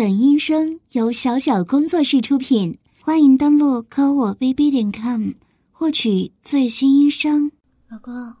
[0.00, 5.32] 本音声由小小工作室出品，欢迎登录科我 bb 点 com
[5.70, 7.52] 获取最新音声。
[7.88, 8.34] 老公，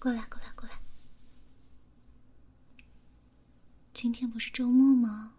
[0.00, 0.80] 过来，过来，过来。
[3.92, 5.34] 今天不是周末吗？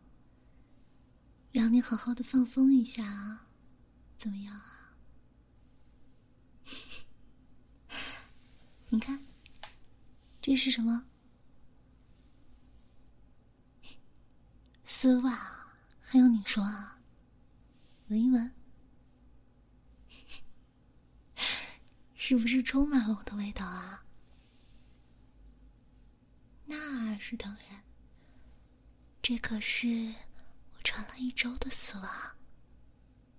[1.51, 3.49] 让你好好的放松一下啊，
[4.15, 4.95] 怎么样啊？
[8.87, 9.25] 你看，
[10.41, 11.03] 这是什么？
[14.93, 15.31] 丝袜，
[16.02, 16.99] 还用你说啊？
[18.09, 18.53] 闻一闻，
[22.13, 24.03] 是不是充满了我的味道啊？
[26.66, 27.81] 那是当然，
[29.21, 30.13] 这可是
[30.75, 32.35] 我穿了一周的丝袜，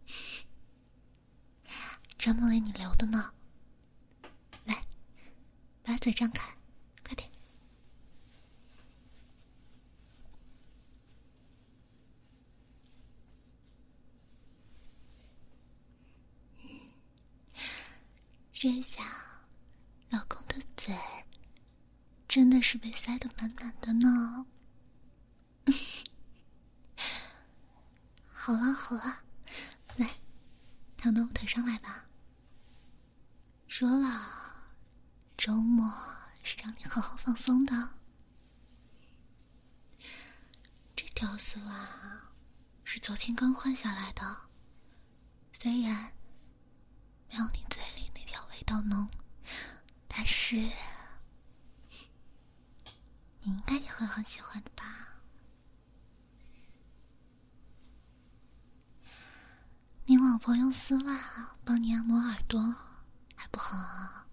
[2.16, 3.32] 专门为你留的呢。
[4.64, 4.86] 来，
[5.84, 6.56] 把嘴张开。
[18.62, 19.02] 这下，
[20.10, 20.96] 老公的嘴
[22.28, 24.46] 真的是被塞得满满的呢。
[28.30, 29.24] 好了好了，
[29.96, 30.08] 来，
[30.96, 32.04] 躺到我腿上来吧。
[33.66, 34.30] 说了，
[35.36, 35.92] 周末
[36.44, 37.94] 是让你好好放松的。
[40.94, 42.30] 这条丝袜
[42.84, 44.42] 是昨天刚换下来的，
[45.50, 46.12] 虽然
[47.28, 48.11] 没有你嘴里。
[48.62, 49.08] 味道浓，
[50.06, 50.70] 但是你
[53.40, 54.84] 应该也会很喜欢的吧？
[60.06, 62.60] 你老婆用丝袜帮你按摩耳朵，
[63.34, 64.28] 还不好啊？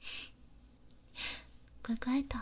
[1.80, 2.36] 乖乖的。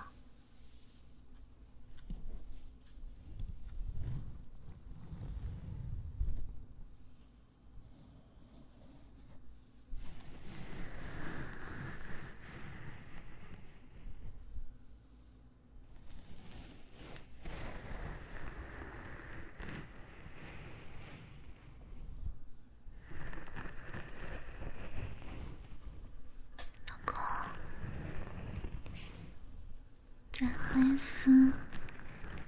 [30.38, 31.50] 在黑丝、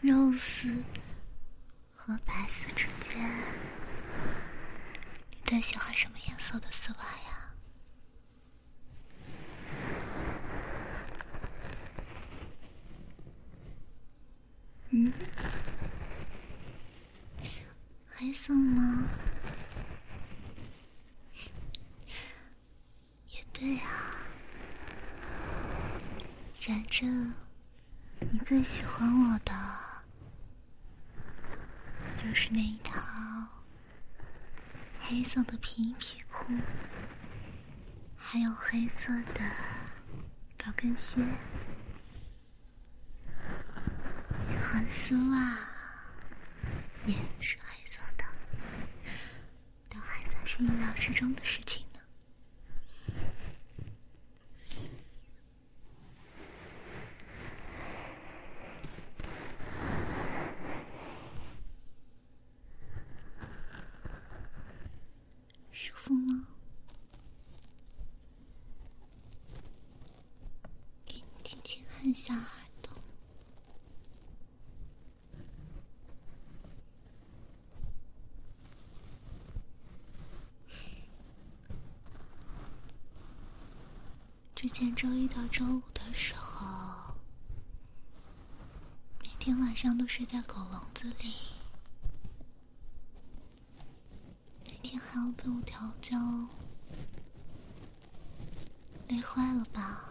[0.02, 0.70] 肉丝
[1.94, 3.18] 和白丝之间，
[5.30, 7.54] 你最喜欢什么颜色的丝袜呀？
[14.90, 15.10] 嗯，
[18.10, 19.08] 黑色吗？
[23.30, 23.88] 也对啊，
[26.88, 27.34] 反正。
[28.32, 29.52] 你最喜欢我的，
[32.16, 32.98] 就是那一套
[34.98, 36.46] 黑色的皮衣皮裤，
[38.16, 39.40] 还有黑色的
[40.56, 41.20] 高跟鞋。
[44.48, 45.58] 喜欢丝袜，
[47.04, 48.24] 也是黑色的，
[49.90, 51.86] 都还算是意料之中的事情。
[72.14, 72.42] 下耳
[72.82, 72.90] 朵，
[84.60, 87.14] 之前周一到周五的时候，
[89.22, 91.32] 每天晚上都睡在狗笼子里，
[94.66, 96.18] 每天还要被我调教，
[99.06, 100.06] 累坏了吧？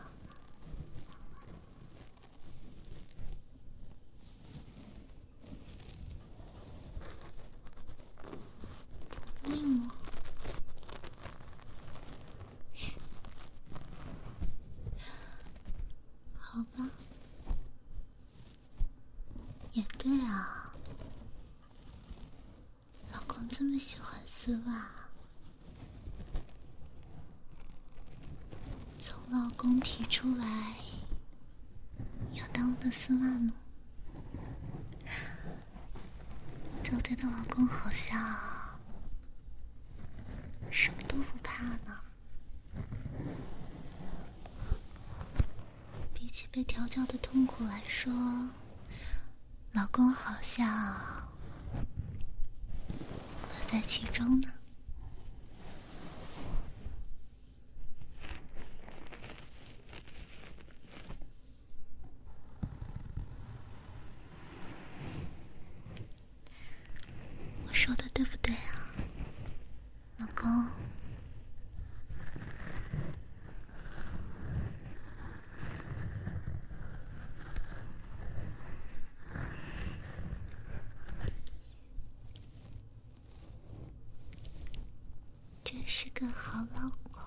[23.50, 24.88] 这么喜欢丝袜，
[29.00, 30.76] 从老公提出来
[32.34, 33.52] 要当我的丝袜奴，
[36.84, 38.16] 就觉得老公好像
[40.72, 42.00] 什么都不怕呢。
[46.14, 48.12] 比起被调教的痛苦来说，
[49.74, 50.68] 老公好像
[51.78, 54.52] 乐在其中呢。
[67.68, 68.90] 我说的对不对啊，
[70.18, 70.66] 老公？
[85.64, 87.22] 真是个好老公。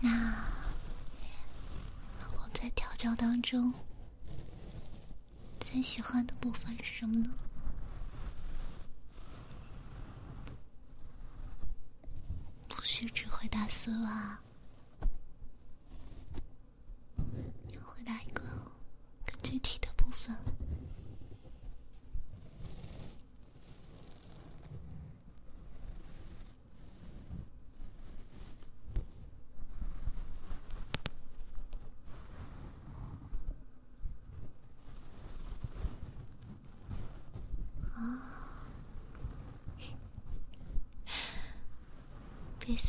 [0.00, 0.10] 那
[2.20, 2.38] 老公
[3.02, 3.74] 在调教当中
[5.58, 7.34] 最喜欢的部分是什么呢？
[12.68, 14.38] 不许只会打丝袜，
[17.72, 18.44] 要回答一个
[19.26, 20.32] 更具体的部分。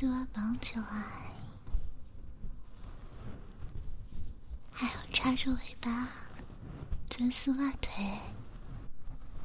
[0.03, 1.05] 丝袜绑起来，
[4.69, 6.09] 还有插着尾巴、
[7.05, 8.03] 钻丝袜腿，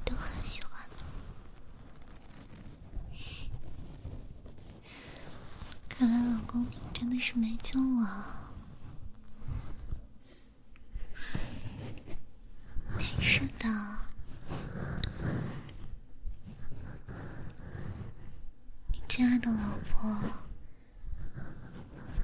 [0.05, 0.85] 都很喜欢。
[5.89, 8.51] 看来老公你真的是没救了。
[12.97, 13.69] 没事的。
[18.89, 20.15] 你亲爱的老婆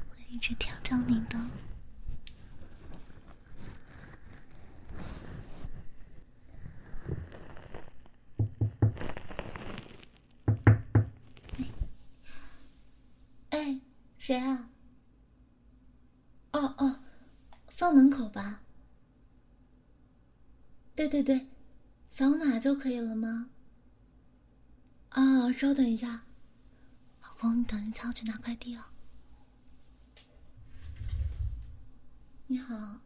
[0.08, 1.40] 会一直调教你的。
[13.50, 13.80] 哎，
[14.24, 14.70] 谁啊？
[16.52, 17.00] 哦哦，
[17.68, 18.62] 放门口吧。
[20.96, 21.46] 对对对，
[22.10, 23.50] 扫码就可以了吗？
[25.10, 26.24] 啊，稍等一下，
[27.20, 28.90] 老公，你等一下，我去拿快递啊。
[32.46, 33.00] 你好，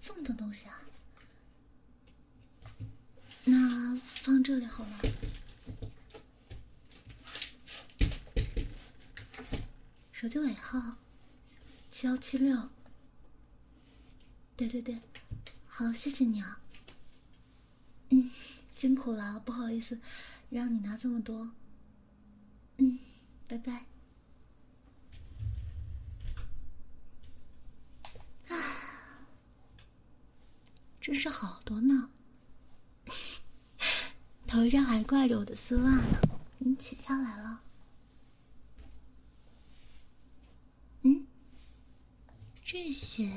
[0.00, 0.80] 这么多东西啊？
[3.44, 5.00] 那放这里好了。
[10.24, 10.96] 手机尾号
[11.90, 12.70] 七幺七六。
[14.56, 14.98] 对对对，
[15.66, 16.62] 好，谢谢你啊。
[18.08, 18.30] 嗯，
[18.72, 20.00] 辛苦了，不好意思，
[20.48, 21.50] 让你拿这么多。
[22.78, 22.98] 嗯，
[23.46, 23.84] 拜拜。
[28.48, 28.56] 啊，
[31.02, 32.08] 真是好多呢。
[34.48, 36.18] 头上还挂着我的丝袜呢，
[36.58, 37.60] 给你取下来了。
[41.06, 41.26] 嗯，
[42.74, 43.30] 这些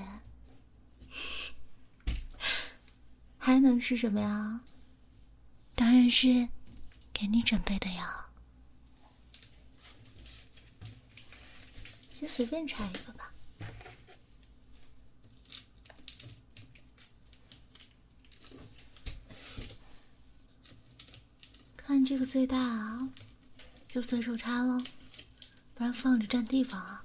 [3.38, 4.62] 还能是什么呀？
[5.76, 6.50] 当然是
[7.14, 8.26] 给你准备的呀。
[12.10, 13.32] 先随便拆一个吧。
[21.76, 23.08] 看这个最大啊，
[23.88, 24.84] 就随手插了，
[25.76, 27.04] 不然放着占地方啊。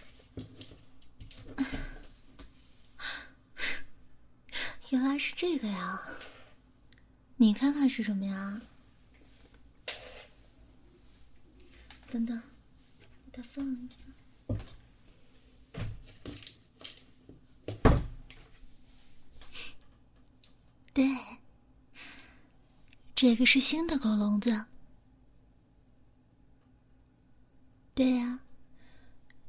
[4.93, 5.99] 原来是这个呀！
[7.37, 8.61] 你看看是什么呀？
[12.11, 12.39] 等等，
[13.25, 14.05] 给它放一下。
[20.93, 21.09] 对，
[23.15, 24.67] 这个是新的狗笼子。
[27.95, 28.41] 对呀，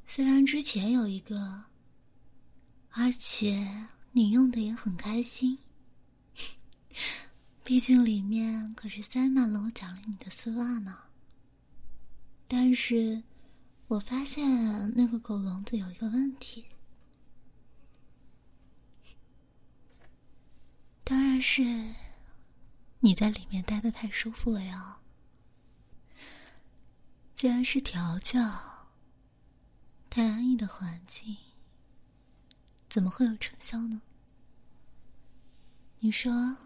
[0.06, 1.64] 虽然之前有一个，
[2.92, 5.58] 而且你用的也很开心，
[7.64, 10.98] 毕竟里面可是塞满了我奖励你的丝袜呢。
[12.46, 13.24] 但是，
[13.88, 16.64] 我发现那个狗笼子有一个问题，
[21.02, 21.94] 当然是
[23.00, 24.98] 你在里面待的太舒服了呀。
[27.34, 28.40] 既然是调教，
[30.08, 31.36] 太安逸的环境，
[32.94, 34.02] 怎么会有成效呢？
[35.98, 36.58] 你说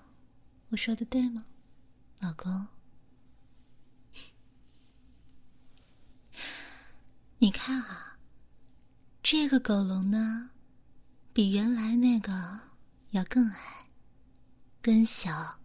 [0.69, 1.47] 我说的对吗，
[2.21, 2.69] 老公？
[7.41, 8.19] 你看啊，
[9.23, 10.51] 这个狗笼呢，
[11.33, 12.61] 比原来那个
[13.13, 13.87] 要更矮、
[14.83, 15.59] 更小。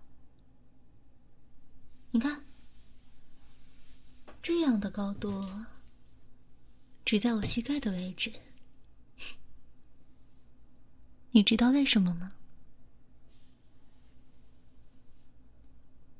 [2.11, 2.45] 你看，
[4.41, 5.43] 这样的高度，
[7.03, 8.31] 只在我膝盖的位置。
[11.33, 12.31] 你知道为什么吗？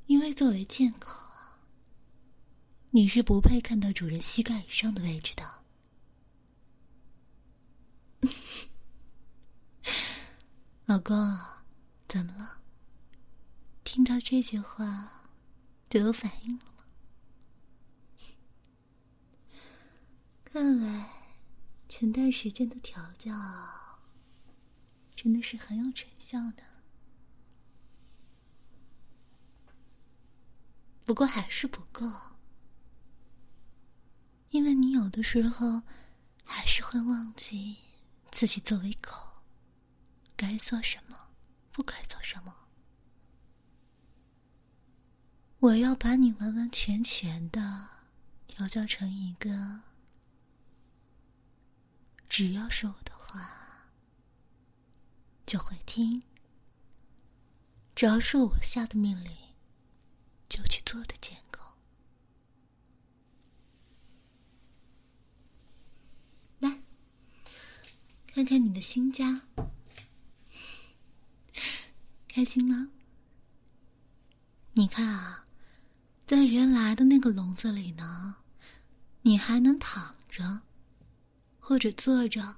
[0.08, 1.60] 因为作为贱狗啊，
[2.90, 5.64] 你是不配看到主人膝盖以上的位置的。
[10.86, 11.16] 老公，
[12.08, 12.58] 怎么了？
[13.84, 15.30] 听到这句话
[15.90, 16.86] 就有反应了吗？
[20.44, 21.08] 看来
[21.88, 23.32] 前段时间的调教
[25.24, 26.64] 真的是很有成效的。
[31.06, 32.12] 不过还是不够，
[34.50, 35.84] 因为你有的时候
[36.44, 37.78] 还是会忘记
[38.32, 39.14] 自己作为狗
[40.36, 41.30] 该做什么，
[41.72, 42.54] 不该做什么。
[45.60, 47.88] 我要把你完完全全的
[48.46, 49.84] 调教成一个，
[52.28, 53.63] 只要是我的话
[55.54, 56.24] 就会听，
[57.94, 59.32] 只要是我下的命令。
[60.50, 61.60] 就去做的贱狗，
[66.60, 66.82] 来
[68.28, 69.42] 看看你的新家，
[72.28, 72.90] 开心吗？
[74.74, 75.46] 你看啊，
[76.26, 78.38] 在原来的那个笼子里呢，
[79.22, 80.62] 你还能躺着，
[81.60, 82.58] 或者坐着，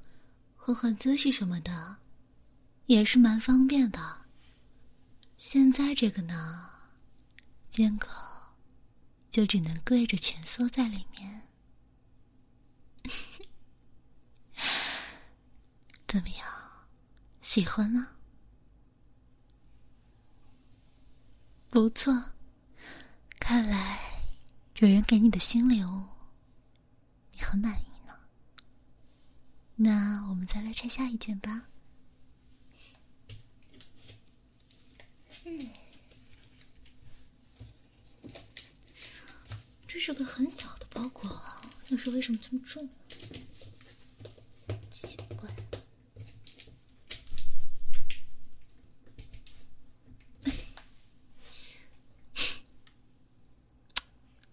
[0.56, 1.98] 换换姿势什么的，
[2.86, 4.26] 也是蛮方便的。
[5.38, 6.70] 现在这个呢？
[7.70, 8.08] 贱狗
[9.30, 11.50] 就只能跪着蜷缩在里面，
[16.08, 16.48] 怎么样？
[17.42, 18.12] 喜欢吗？
[21.70, 22.32] 不错，
[23.40, 24.00] 看来
[24.74, 26.04] 主人给你的新礼物
[27.34, 28.18] 你很满意呢。
[29.76, 31.68] 那我们再来拆下一件吧。
[35.46, 35.70] 嗯。
[39.88, 41.42] 这是个很小的包裹，
[41.90, 42.90] 但是为什么这么重？
[44.92, 45.50] 奇怪。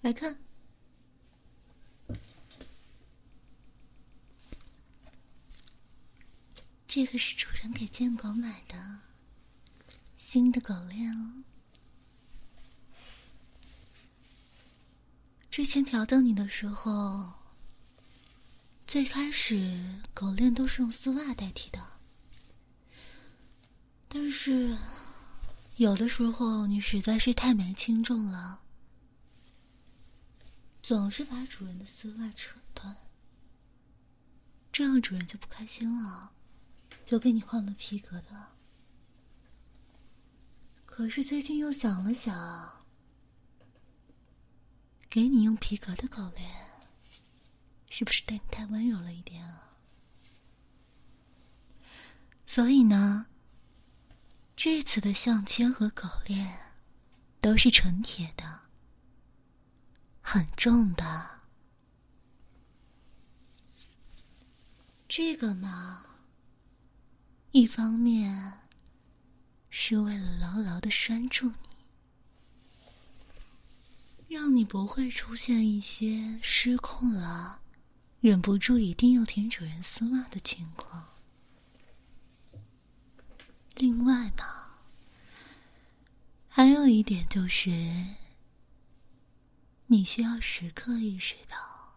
[0.03, 0.37] 来看，
[6.89, 9.01] 这个是主人给贱狗买的
[10.33, 11.45] 新的狗链哦。
[15.51, 17.35] 之前调教你的时候，
[18.87, 21.87] 最开始狗链都是用丝袜代替的，
[24.09, 24.75] 但是
[25.77, 28.63] 有的时候你实在是太没轻重了，
[30.83, 32.97] 总是把主人的丝袜扯断，
[34.73, 36.33] 这样主人就不开心了，
[37.05, 38.52] 就给你换了皮革的。
[40.95, 42.85] 可是最近又想了想。
[45.09, 46.51] 给你用皮革的狗链，
[47.89, 49.79] 是不是对你太温柔了一点啊？
[52.47, 53.27] 所以呢，
[54.55, 56.75] 这次的项圈和狗链
[57.41, 58.61] 都是纯铁的，
[60.21, 61.41] 很重的。
[65.09, 66.05] 这个嘛，
[67.51, 68.61] 一方面
[69.75, 71.55] 是为了牢牢的拴住你。
[74.29, 77.63] 让你不会出现一些失控了，
[78.21, 81.09] 忍不住一定要舔主人丝袜的情况。
[83.77, 84.71] 另外嘛，
[86.49, 87.71] 还有一点就是，
[89.87, 91.97] 你需要时刻意识到，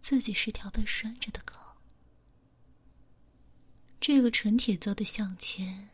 [0.00, 1.56] 自己是条被拴着的狗。
[4.00, 5.89] 这个纯铁做的项圈，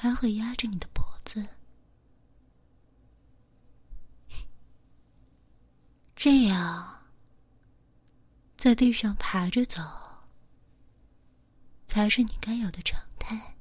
[0.00, 1.44] 他会压着你的脖子。
[6.14, 7.02] 这样，
[8.56, 9.82] 在地上爬着走，
[11.88, 13.56] 才是你该有的常态，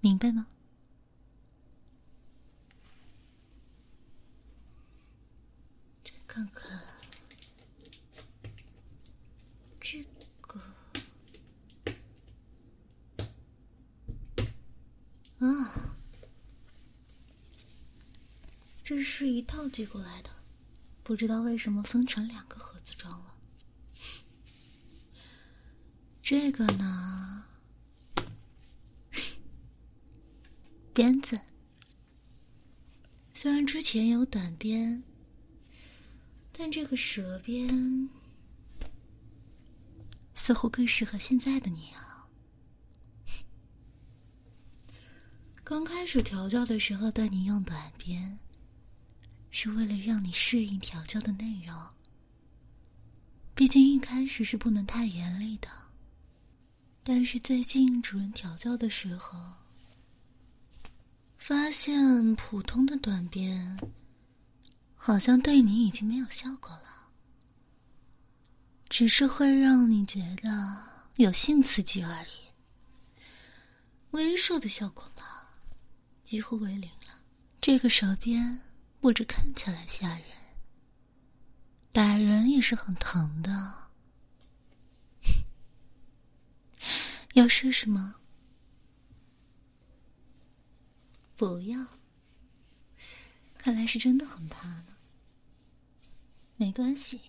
[0.00, 0.46] 明白吗？
[6.04, 6.78] 再看看
[9.80, 10.04] 这
[10.42, 10.60] 个，
[15.46, 15.96] 啊，
[18.82, 20.30] 这是一套寄过来的，
[21.02, 23.34] 不知道为什么分成两个盒子装了。
[26.22, 27.44] 这个呢，
[30.94, 31.40] 鞭子，
[33.34, 35.02] 虽然之前有短鞭，
[36.52, 38.08] 但这个蛇鞭
[40.34, 42.13] 似乎更适合现在的你啊。
[45.64, 48.38] 刚开始调教的时候，对你用短鞭，
[49.50, 51.74] 是为了让你适应调教的内容。
[53.54, 55.68] 毕竟一开始是不能太严厉的。
[57.02, 59.38] 但是最近主人调教的时候，
[61.38, 63.78] 发现普通的短鞭，
[64.94, 67.08] 好像对你已经没有效果了，
[68.90, 70.76] 只是会让你觉得
[71.16, 73.22] 有性刺激而已，
[74.10, 75.22] 威慑的效果嘛。
[76.24, 77.22] 几乎为零了。
[77.60, 78.60] 这个手边
[79.00, 80.22] 不止看起来吓人，
[81.92, 83.90] 打人也是很疼的。
[87.34, 88.16] 要试试吗？
[91.36, 91.86] 不要。
[93.58, 94.96] 看来是真的很怕呢。
[96.56, 97.20] 没关系，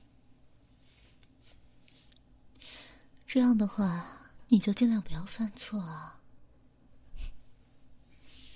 [3.25, 6.14] 这样的话你就尽量不要犯错啊。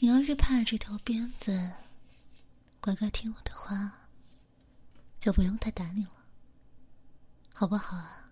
[0.02, 1.74] 你要是怕这条鞭子，
[2.80, 4.08] 乖乖听我的话，
[5.20, 6.12] 就不用再打你了，
[7.54, 8.32] 好不好啊？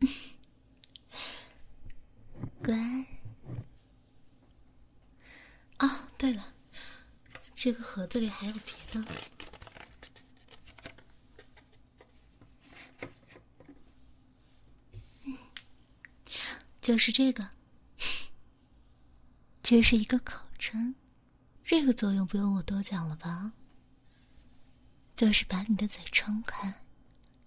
[2.62, 2.76] 乖。
[5.78, 5.88] 哦，
[6.18, 6.52] 对了，
[7.54, 9.06] 这个盒子里还有别的，
[16.82, 17.48] 就是这个。
[19.72, 20.94] 这是一个口针，
[21.64, 23.54] 这个作用不用我多讲了吧？
[25.16, 26.82] 就是把你的嘴撑开，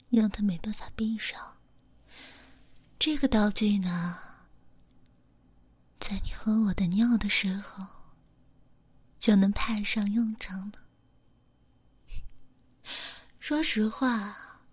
[0.09, 1.57] 让它没办法闭上。
[2.97, 4.17] 这个道具呢，
[5.99, 7.85] 在你喝我的尿的时候，
[9.19, 10.79] 就能派上用场了。
[13.39, 14.63] 说实话，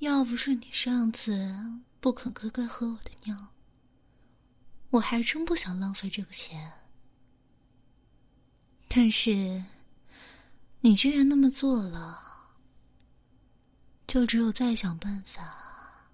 [0.00, 3.54] 要不是你上次不肯乖乖喝我的尿。
[4.90, 6.72] 我还真不想浪费这个钱，
[8.88, 9.62] 但是
[10.80, 12.18] 你居然那么做了，
[14.06, 16.10] 就只有再想办法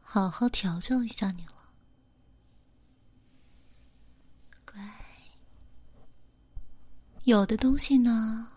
[0.00, 1.54] 好好调教一下你了，
[4.64, 4.82] 乖。
[7.22, 8.50] 有的东西呢，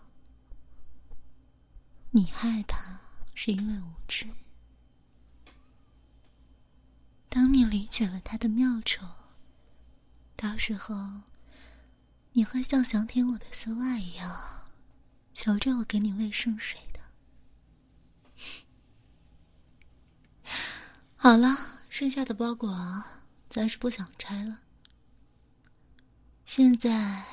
[2.10, 2.98] 你害怕
[3.34, 4.26] 是因为无知，
[7.28, 9.06] 当你理解了它的妙处。
[10.40, 11.22] 到时候，
[12.30, 14.70] 你会像想舔我的丝袜一样，
[15.32, 17.00] 求着我给你喂圣水的。
[21.16, 23.02] 好了，剩下的包裹
[23.50, 24.60] 暂时不想拆了。
[26.46, 27.24] 现在，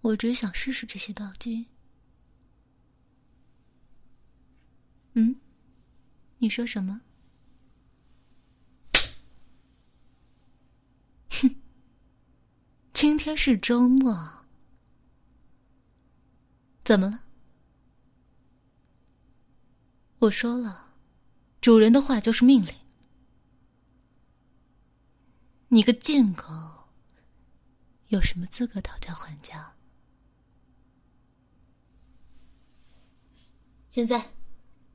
[0.00, 1.66] 我只想试试这些道具。
[5.14, 5.34] 嗯，
[6.38, 7.00] 你说什么？
[13.00, 14.44] 今天是周末，
[16.84, 17.24] 怎么了？
[20.18, 20.92] 我说了，
[21.62, 22.74] 主人的话就是命令。
[25.68, 26.44] 你个贱狗，
[28.08, 29.72] 有什么资格讨价还价？
[33.88, 34.30] 现在，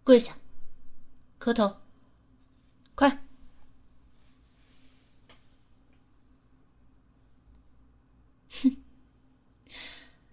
[0.04, 0.38] 跪下，
[1.40, 1.82] 磕头，
[2.94, 3.24] 快！
[8.58, 8.78] 哼，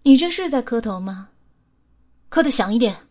[0.03, 1.31] 你这是在磕头吗？
[2.29, 3.07] 磕的响一点。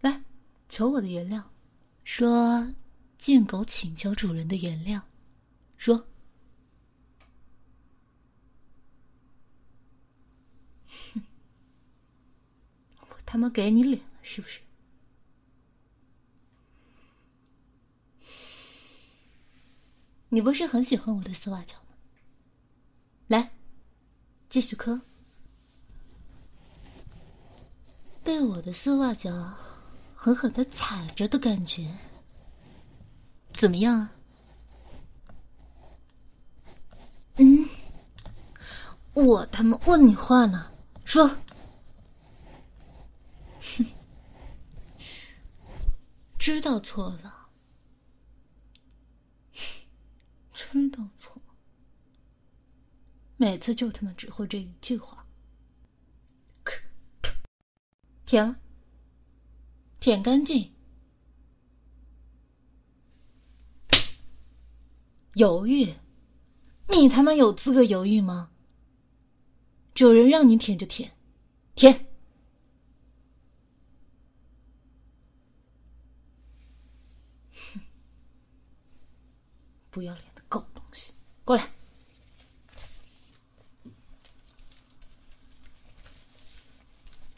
[0.00, 0.22] 来，
[0.68, 1.42] 求我的原谅，
[2.04, 2.72] 说
[3.18, 5.02] 贱狗请求主人的原谅，
[5.76, 6.06] 说。
[11.14, 11.22] 哼，
[13.10, 14.60] 我他妈给你脸了是不是？
[20.28, 21.96] 你不是很喜欢我的丝袜脚吗？
[23.28, 23.55] 来，
[24.56, 24.98] 继续磕。
[28.24, 29.30] 被我的丝袜脚
[30.14, 31.94] 狠狠的踩着的感觉，
[33.52, 34.12] 怎么样啊？
[37.34, 37.68] 嗯，
[39.12, 40.72] 我他妈问你话呢，
[41.04, 41.28] 说。
[43.60, 43.84] 哼，
[46.40, 47.50] 知道错了，
[50.54, 51.35] 知道错。
[53.36, 55.26] 每次就他妈只会这一句话。
[58.24, 58.56] 舔，
[60.00, 60.72] 舔干净。
[65.34, 65.94] 犹豫？
[66.88, 68.50] 你他妈有资格犹豫吗？
[69.94, 71.12] 主人让你舔就舔，
[71.74, 72.06] 舔。
[77.52, 77.80] 哼
[79.90, 81.12] 不要脸的狗东西，
[81.44, 81.75] 过来！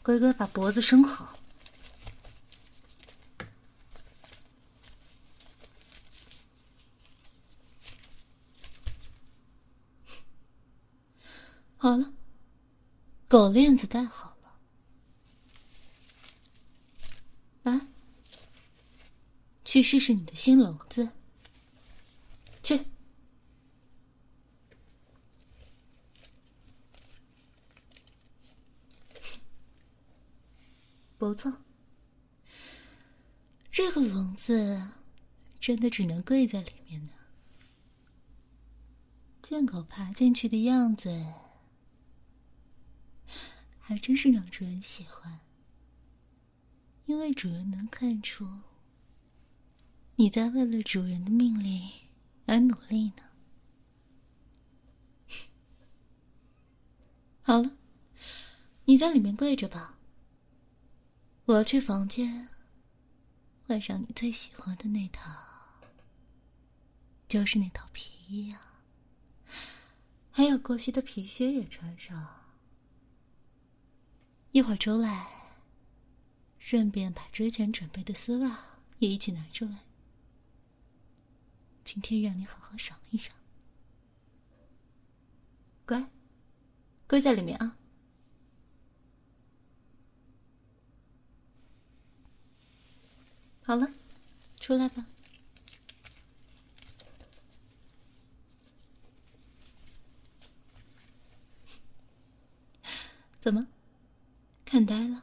[0.09, 1.37] 乖乖把脖子伸好。
[11.77, 12.11] 好了，
[13.27, 14.59] 狗链子戴好了，
[17.61, 17.79] 来，
[19.63, 21.09] 去试试你的新笼子。
[22.63, 22.83] 去，
[31.19, 31.57] 不错，
[33.69, 34.87] 这个笼子
[35.59, 37.09] 真的只能跪在里面呢。
[39.41, 41.33] 见狗爬进去的样子，
[43.79, 45.41] 还真是让主人喜欢，
[47.05, 48.47] 因为主人能看出
[50.15, 51.91] 你在为了主人的命令。
[52.45, 53.23] 而努力呢。
[57.43, 57.77] 好了，
[58.85, 59.98] 你在里面跪着吧。
[61.49, 62.47] 我要去房间
[63.65, 65.31] 换上你最喜欢的那套，
[67.27, 68.83] 就是那套皮衣啊，
[70.29, 72.45] 还有过膝的皮靴也穿上。
[74.51, 75.27] 一会儿出来，
[76.59, 78.65] 顺便把之前准备的丝袜
[78.99, 79.79] 也一起拿出来。
[81.83, 83.35] 今天让你好好赏一赏，
[85.83, 86.11] 乖，
[87.07, 87.78] 跪在里面啊！
[93.69, 93.87] 好了，
[94.59, 95.05] 出来吧。
[103.39, 103.67] 怎么，
[104.65, 105.21] 看呆了？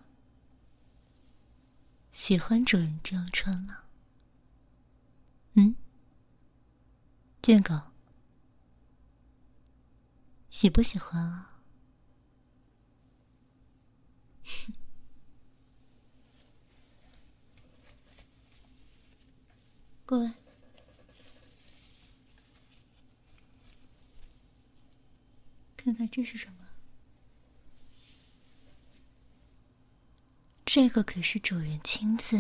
[2.13, 3.79] 喜欢主人这样穿吗？
[5.55, 5.75] 嗯？
[7.43, 7.75] 贱狗，
[10.51, 11.59] 喜不喜欢啊？
[20.07, 20.35] 过来，
[25.77, 26.69] 看看这是什么？
[30.65, 32.39] 这个可是主人亲自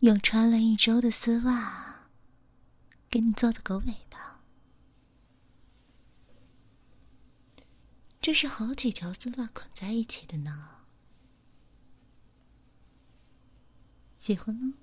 [0.00, 1.88] 用穿了一周的丝袜。
[3.10, 4.40] 给你做的狗尾巴，
[8.20, 10.86] 这是好几条丝袜捆在一起的呢。
[14.16, 14.74] 喜欢吗？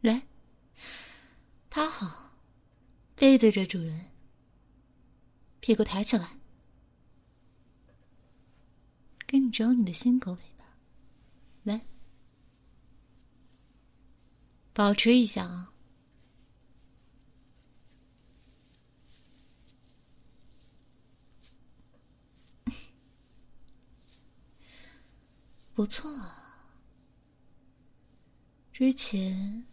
[0.00, 0.26] 来，
[1.68, 2.32] 趴好，
[3.16, 4.06] 背对着主人，
[5.60, 6.38] 屁股抬起来，
[9.26, 10.64] 给你找你的新狗尾巴，
[11.64, 11.84] 来。
[14.72, 15.74] 保持一下啊！
[25.74, 26.10] 不错，
[28.72, 29.66] 之前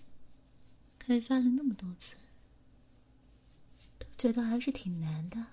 [1.07, 2.17] 开发了那么多次，
[3.97, 5.45] 都觉得还是挺难的。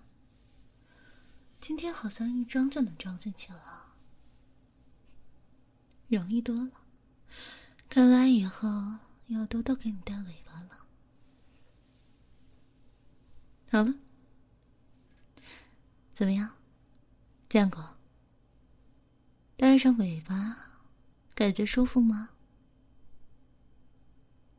[1.60, 3.94] 今天好像一装就能装进去了，
[6.08, 6.72] 容易多了。
[7.88, 8.98] 看来以后……
[9.28, 10.84] 要多多给你戴尾巴了。
[13.70, 13.94] 好了，
[16.12, 16.56] 怎么样，
[17.48, 17.96] 见过？
[19.56, 20.56] 戴上尾巴，
[21.34, 22.30] 感觉舒服吗？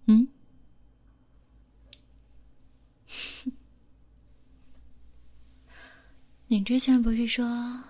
[0.06, 0.30] 嗯？
[3.44, 3.52] 哼
[6.48, 7.84] 你之前不是说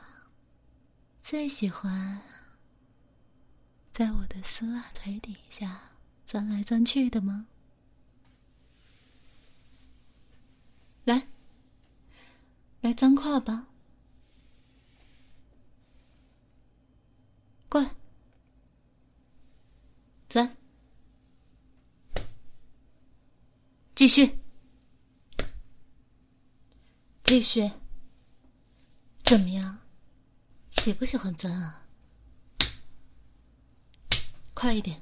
[1.19, 2.21] 最喜欢
[3.91, 5.91] 在我的丝袜腿底下？
[6.25, 7.45] 钻来钻去的吗？
[11.03, 11.27] 来，
[12.81, 13.67] 来脏胯吧，
[17.69, 17.91] 过来，
[20.27, 20.57] 钻，
[23.93, 24.39] 继续，
[27.25, 27.71] 继续，
[29.23, 29.79] 怎么样？
[30.69, 31.83] 喜不喜欢钻啊？
[34.53, 35.01] 快一点！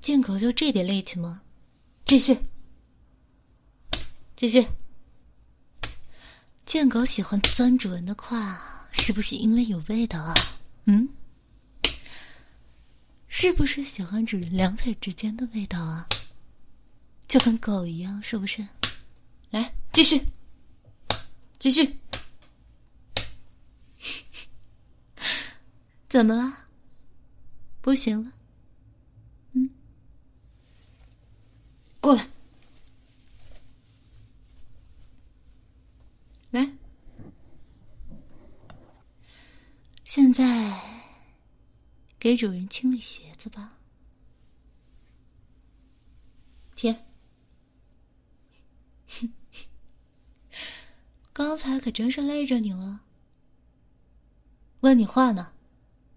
[0.00, 1.42] 见狗就这点力气吗？
[2.04, 2.38] 继续，
[4.36, 4.64] 继续。
[6.64, 10.32] 贱狗喜欢钻主人的胯，是不是因为有味道啊？
[10.84, 11.08] 嗯，
[13.26, 16.08] 是不是喜欢主人两腿之间的味道啊？
[17.26, 18.64] 就跟狗一样，是不是？
[19.50, 20.20] 来，继续，
[21.58, 21.98] 继续。
[26.08, 26.66] 怎么了？
[27.80, 28.32] 不行了？
[29.52, 29.70] 嗯，
[32.00, 32.28] 过来。
[36.50, 36.72] 来，
[40.04, 40.80] 现在
[42.18, 43.78] 给主人清理鞋子吧。
[46.74, 47.06] 舔。
[49.08, 49.32] 哼，
[51.36, 53.02] 刚才可真是累着你了。
[54.80, 55.52] 问你话呢，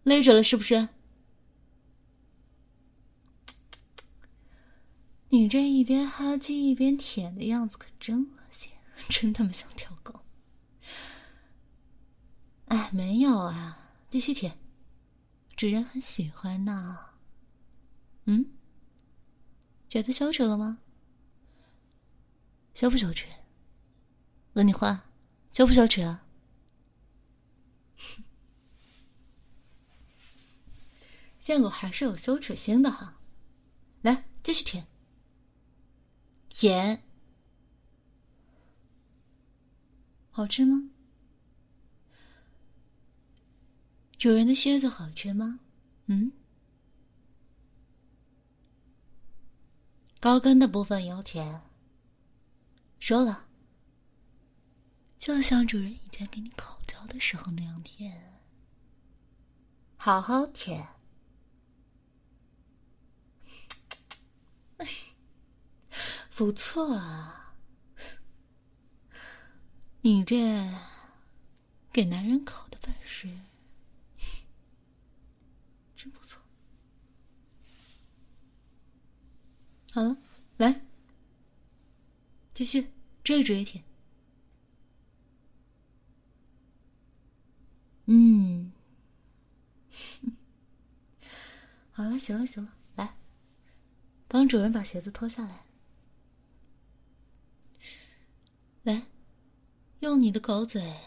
[0.03, 0.88] 累着了是不是？
[5.27, 8.71] 你这一边哈气一边舔的样子可真恶心，
[9.10, 10.21] 真他妈像条狗。
[12.67, 13.77] 哎，没有啊，
[14.10, 14.58] 继续舔，
[15.58, 16.97] 主人很喜欢呢。
[18.23, 18.45] 嗯，
[19.89, 20.79] 觉得羞耻了吗？
[22.73, 23.25] 羞不羞耻？
[24.53, 25.09] 问你话，
[25.52, 26.26] 羞不羞耻啊？
[31.40, 33.20] 贱狗还是有羞耻心的哈。
[34.02, 34.88] 来，继续舔，
[36.48, 37.04] 舔，
[40.32, 40.90] 好吃吗？
[44.18, 45.60] 主人的靴子好吃吗？
[46.06, 46.32] 嗯，
[50.22, 51.62] 高跟的部分要舔。
[53.00, 53.49] 说了，
[55.30, 58.42] 就像主人以前给你烤焦的时候那样舔，
[59.96, 60.88] 好好舔。
[66.36, 67.54] 不错啊，
[70.02, 70.36] 你这
[71.94, 73.30] 给男人烤的本事
[75.94, 76.42] 真不错。
[79.92, 80.18] 好了，
[80.58, 80.82] 来，
[82.52, 82.92] 继续，
[83.24, 83.84] 这只也舔。
[88.12, 88.72] 嗯，
[91.91, 93.15] 好了，行了，行了，来，
[94.28, 95.65] 帮主人把鞋子脱下来。
[98.82, 99.06] 来，
[100.00, 101.02] 用你的狗嘴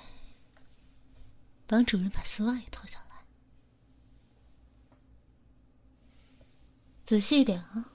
[1.67, 3.25] 帮主人把丝袜也脱下来，
[7.05, 7.88] 仔细一点啊。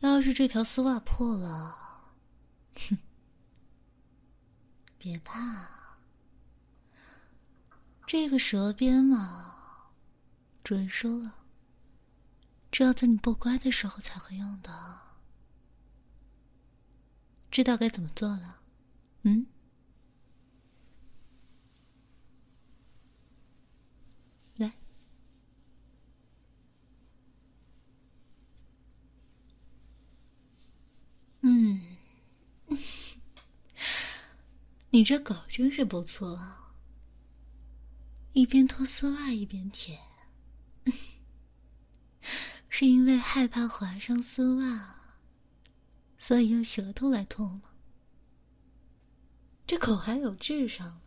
[0.00, 2.14] 要是这条丝袜破了，
[2.74, 2.98] 哼，
[4.98, 5.79] 别怕，
[8.12, 9.92] 这个蛇鞭嘛，
[10.64, 11.44] 主人说了，
[12.72, 14.98] 只要在你不乖的时候才会用的，
[17.52, 18.62] 知道该怎么做了，
[19.22, 19.46] 嗯？
[24.56, 24.72] 来
[31.42, 31.80] 嗯，
[34.90, 36.69] 你这狗真是不错啊！
[38.32, 39.98] 一边脱丝袜一边舔，
[42.68, 44.94] 是因为害怕划伤丝袜，
[46.16, 47.62] 所以用舌头来脱吗？
[49.66, 51.00] 这狗还有智商，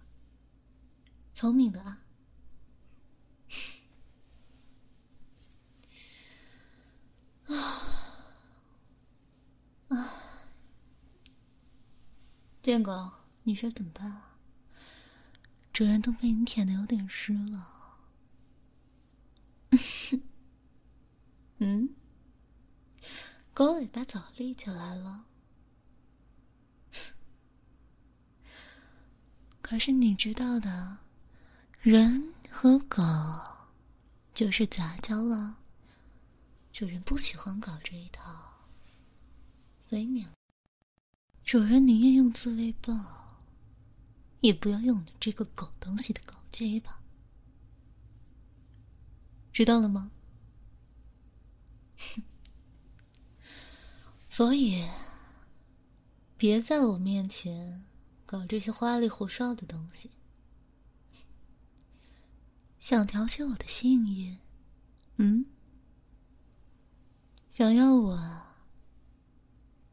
[1.34, 2.04] 聪明的啊！
[7.48, 7.56] 啊
[9.96, 9.98] 啊！
[12.62, 13.12] 建狗，
[13.44, 14.33] 你说怎么办啊？
[15.74, 17.68] 主人都被你舔的有点湿了。
[21.58, 21.90] 嗯，
[23.56, 25.26] 狗尾巴早立起来了。
[29.64, 30.98] 可是你知道的，
[31.82, 33.02] 人和狗
[34.34, 35.58] 就是杂交了。
[36.72, 38.68] 主人不喜欢搞这一套，
[39.82, 40.30] 所以免。
[41.44, 43.23] 主人宁愿用自慰棒，
[44.44, 47.00] 也不要用你这个狗东西的狗鸡巴，
[49.54, 50.12] 知道了吗？
[54.28, 54.86] 所以，
[56.36, 57.86] 别在我面前
[58.26, 60.12] 搞这些花里胡哨的东西。
[62.82, 64.38] 想挑起我的性欲，
[65.16, 65.46] 嗯？
[67.50, 68.42] 想要我？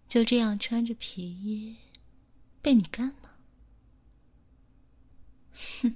[0.09, 1.77] 就这样穿着皮衣
[2.61, 3.15] 被你干？
[5.83, 5.95] 哼，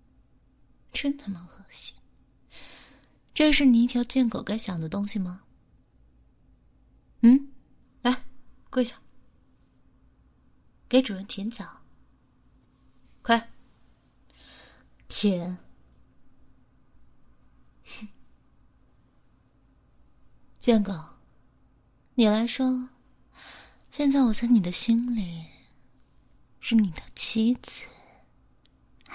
[0.92, 1.94] 真他妈恶心！
[3.32, 5.42] 这是你一条贱狗该想的东西吗？
[7.22, 7.48] 嗯，
[8.02, 8.24] 来
[8.70, 9.00] 跪下，
[10.88, 11.82] 给主人舔脚。
[13.22, 13.50] 快，
[15.08, 15.58] 舔。
[17.84, 18.08] 哼
[20.58, 20.92] 贱狗，
[22.14, 22.88] 你来说，
[23.90, 25.44] 现在我在你的心里，
[26.60, 27.82] 是你的妻子，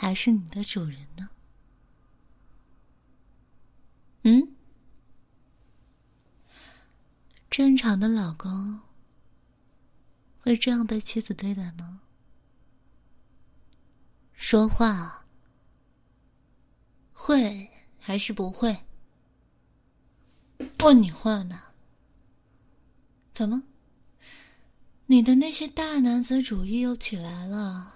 [0.02, 1.30] 还是你的主人呢？
[4.24, 4.56] 嗯？
[7.52, 8.80] 正常的老公
[10.40, 12.02] 会这样被妻子对待吗？
[14.34, 15.28] 说话
[17.14, 18.84] 会还是不会？
[20.80, 21.62] 问你话呢？
[23.36, 23.62] 怎么？
[25.06, 27.94] 你的那些大男子主义又起来了，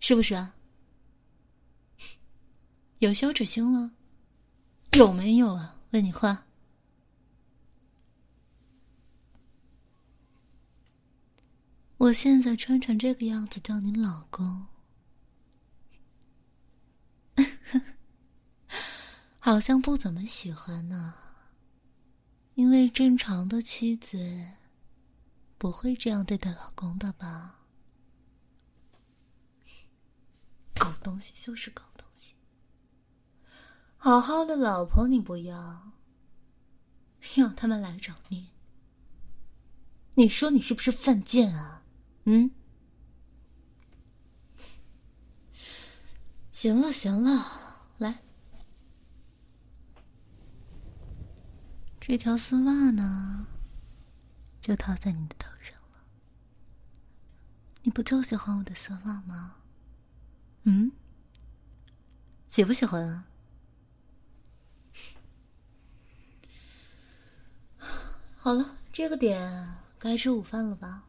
[0.00, 0.55] 是不是啊？
[3.00, 3.92] 有羞耻心了？
[4.92, 5.78] 有没有啊？
[5.90, 6.44] 问你话。
[11.98, 14.66] 我现在穿成这个样子叫你老公，
[19.40, 21.14] 好像不怎么喜欢呢。
[22.54, 24.46] 因为正常的妻子
[25.58, 27.60] 不会这样对待老公的吧？
[30.78, 31.82] 狗东西就是狗，
[34.06, 35.90] 好好的老婆你不要，
[37.34, 38.50] 要他们来找你，
[40.14, 41.82] 你说你是不是犯贱啊？
[42.22, 42.52] 嗯？
[46.52, 48.22] 行了行了，来。
[52.00, 53.48] 这条丝袜呢，
[54.60, 56.04] 就套在你的头上了。
[57.82, 59.56] 你不就喜欢我的丝袜吗？
[60.62, 60.92] 嗯，
[62.48, 63.26] 喜不喜欢啊？
[68.46, 71.02] 好了，这个点该吃午饭了吧？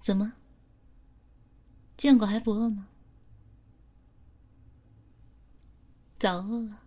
[0.00, 0.34] 怎么，
[1.96, 2.86] 见过还不饿吗？
[6.20, 6.82] 早饿了。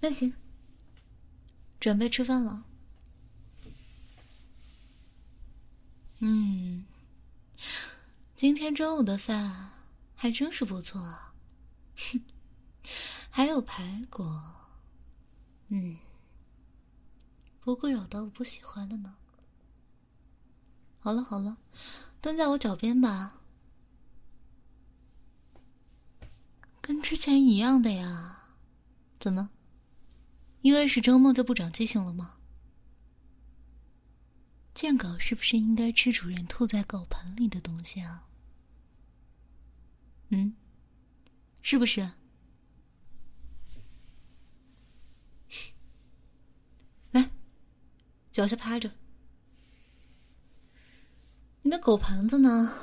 [0.00, 0.32] 那行，
[1.78, 2.64] 准备吃饭了。
[6.20, 6.86] 嗯，
[8.34, 9.72] 今天中午的饭
[10.14, 11.02] 还真是不错，
[11.96, 12.22] 哼，
[13.36, 14.22] 还有排骨。
[15.66, 15.98] 嗯，
[17.58, 19.16] 不过有的我不喜欢的呢。
[21.00, 21.58] 好了好了，
[22.20, 23.40] 蹲在我脚边吧，
[26.80, 28.54] 跟之前一样的呀。
[29.18, 29.50] 怎么？
[30.60, 32.36] 因为是周末就不长记性了吗？
[34.74, 38.28] 贱狗是不是应该吃主人吐在狗盆里的东西啊？
[40.28, 40.54] 嗯，
[41.62, 42.12] 是不是？
[47.12, 47.30] 来，
[48.34, 48.90] 脚下趴着。
[51.62, 52.74] 你的狗盘子呢？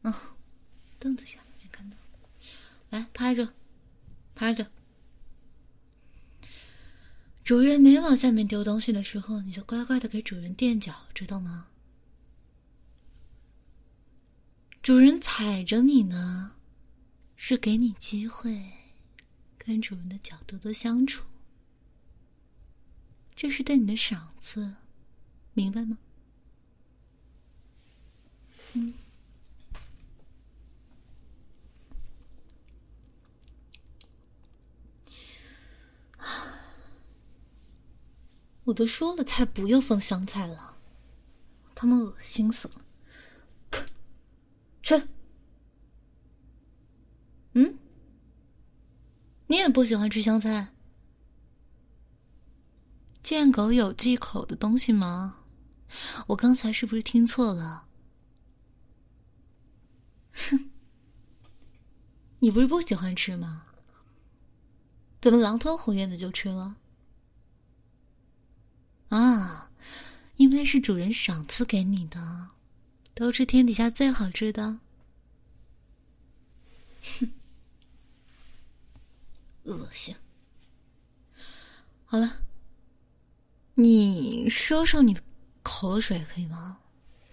[0.00, 0.34] 啊，
[0.98, 1.98] 凳子下面没看到。
[2.88, 3.52] 来，趴着，
[4.34, 4.70] 趴着。
[7.44, 11.68] 主人没往下面丢东西的时候，你就乖乖的给主人垫脚，知道吗？
[14.80, 16.52] 主人踩着你呢，
[17.36, 18.72] 是给你机会
[19.58, 21.24] 跟主人的脚多多相处，
[23.36, 24.74] 这是对你的赏赐，
[25.52, 25.98] 明白吗？
[28.74, 28.94] 嗯。
[38.64, 40.78] 我都说了，菜不要放香菜了，
[41.74, 42.80] 他们恶心死了。
[44.82, 45.08] 吃。
[47.52, 47.78] 嗯？
[49.48, 50.73] 你也不喜欢吃香菜？
[53.24, 55.38] 贱狗有忌口的东西吗？
[56.26, 57.86] 我刚才是不是听错了？
[60.34, 60.70] 哼！
[62.40, 63.64] 你不是不喜欢吃吗？
[65.22, 66.76] 怎么狼吞虎咽的就吃了？
[69.08, 69.70] 啊，
[70.36, 72.50] 因为是主人赏赐给你的，
[73.14, 74.80] 都是天底下最好吃的。
[77.20, 77.32] 哼，
[79.62, 80.14] 恶心。
[82.04, 82.42] 好了，
[83.76, 85.20] 你收收你的
[85.62, 86.78] 口水可以吗？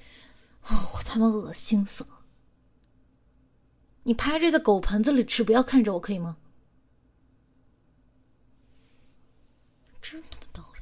[0.66, 2.26] 哦，我他妈恶心死了！
[4.04, 6.38] 你趴着在狗盆子里吃，不要看着我可以吗？
[10.02, 10.78] 真他妈到位！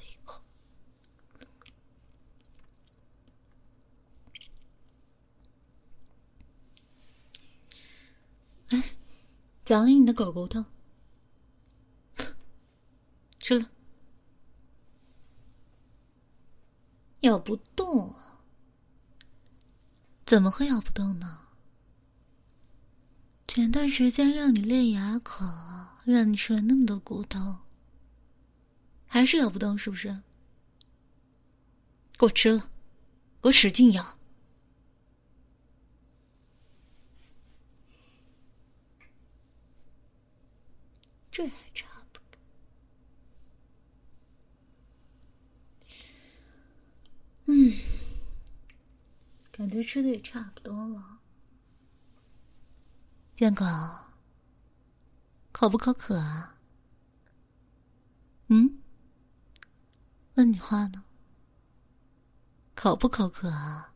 [9.66, 10.66] 奖励你的狗狗的，
[13.39, 13.70] 吃了。
[17.22, 18.39] 咬不动啊？
[20.26, 21.39] 怎么会咬不动呢？
[23.47, 25.43] 前段时间让你练牙口，
[26.05, 27.57] 让你吃了那么多骨头，
[29.07, 30.22] 还是咬不动是不是？
[32.17, 32.70] 给我吃了，
[33.41, 34.17] 给我使劲咬。
[41.32, 42.38] 这还差不多。
[47.51, 47.73] 嗯，
[49.51, 51.17] 感觉吃的也差不多了。
[53.35, 53.65] 建狗，
[55.51, 56.59] 口不口渴啊？
[58.49, 58.79] 嗯？
[60.35, 61.03] 问你话呢。
[62.75, 63.95] 口不口渴啊？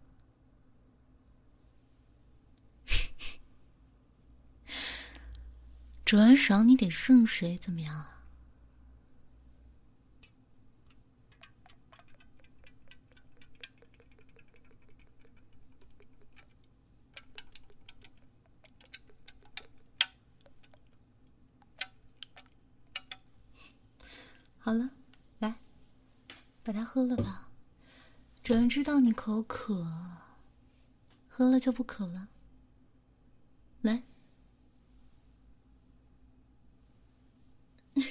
[6.04, 8.08] 主人赏你点圣水怎么样？
[24.60, 24.92] 好了，
[25.40, 25.60] 来，
[26.64, 27.50] 把它喝了吧。
[28.44, 29.84] 主人知道你口渴，
[31.28, 32.30] 喝了就不渴了。
[33.82, 34.04] 来。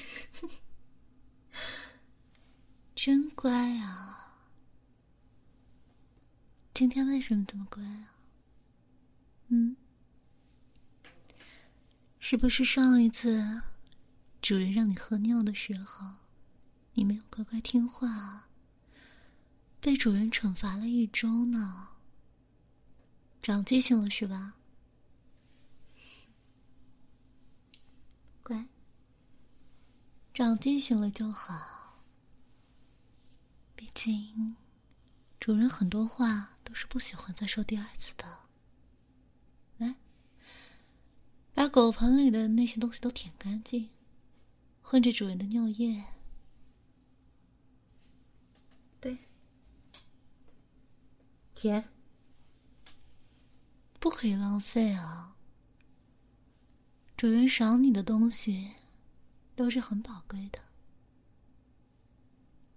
[2.97, 4.43] 真乖啊！
[6.75, 8.17] 今天为什么这么乖啊？
[9.47, 9.77] 嗯，
[12.19, 13.63] 是不是上一次
[14.41, 16.17] 主人让你喝尿的时候，
[16.95, 18.49] 你没有乖乖听话，啊
[19.83, 21.89] 被主人惩罚了一周呢？
[23.43, 24.55] 长记性了是吧？
[28.45, 28.69] 乖，
[30.33, 32.05] 长记性了就好。
[33.75, 34.55] 毕竟，
[35.41, 38.39] 主人很多话都是不喜欢再说第二次的。
[39.79, 39.97] 来，
[41.53, 43.91] 把狗盆里的那些东西都舔干净，
[44.81, 46.05] 混着主人的尿液。
[51.63, 51.89] 甜，
[54.01, 55.37] 不可以浪费啊！
[57.17, 58.73] 主人赏你的东西，
[59.55, 60.59] 都是很宝贵的，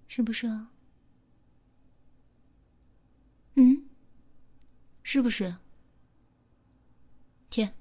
[0.08, 0.68] 是不是？
[3.56, 3.90] 嗯，
[5.02, 5.56] 是不是？
[7.50, 7.74] 舔，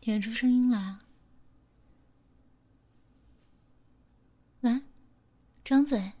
[0.00, 0.98] 舔出声音来啊，
[4.62, 4.80] 来，
[5.62, 6.14] 张嘴，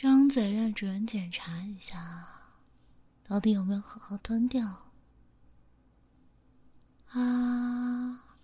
[0.00, 2.26] 张嘴，让主人检查一下，
[3.22, 4.94] 到底有没有好好吞掉。
[7.08, 8.38] 啊。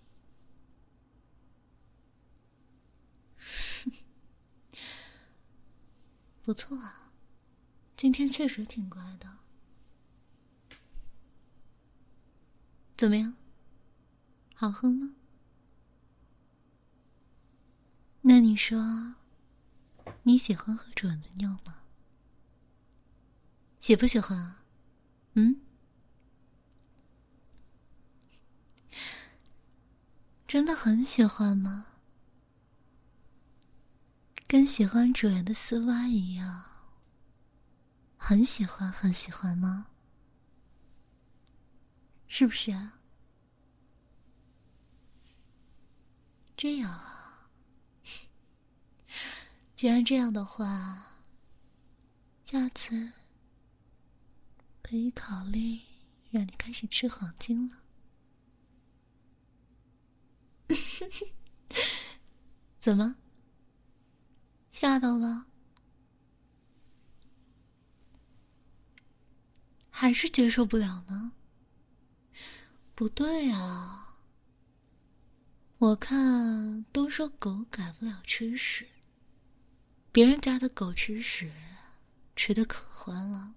[6.43, 7.11] 不错啊，
[7.95, 9.39] 今天确实挺乖的。
[12.95, 13.33] 怎么样？
[14.53, 15.15] 好喝吗？
[18.21, 19.15] 那你说，
[20.27, 21.83] 你喜欢喝主人的尿吗？
[23.79, 24.61] 喜不喜欢啊？
[25.35, 25.61] 嗯？
[30.45, 31.85] 真的很喜欢吗？
[34.45, 36.61] 跟喜欢主人的丝袜一样，
[38.17, 39.87] 很喜欢，很喜欢吗？
[42.27, 42.99] 是不是啊？
[46.57, 47.16] 这样啊，
[49.77, 51.21] 既然这样的话，
[52.41, 53.11] 下次
[54.81, 55.79] 可以考虑
[56.31, 57.77] 让你开始吃黄金了。
[62.79, 63.17] 怎么？
[64.71, 65.45] 吓到了，
[69.91, 71.33] 还是接受不了呢？
[72.95, 74.17] 不对啊！
[75.77, 78.87] 我看都说狗改不了吃屎，
[80.17, 81.51] 别人家的狗吃屎，
[82.35, 83.53] 吃的可欢了。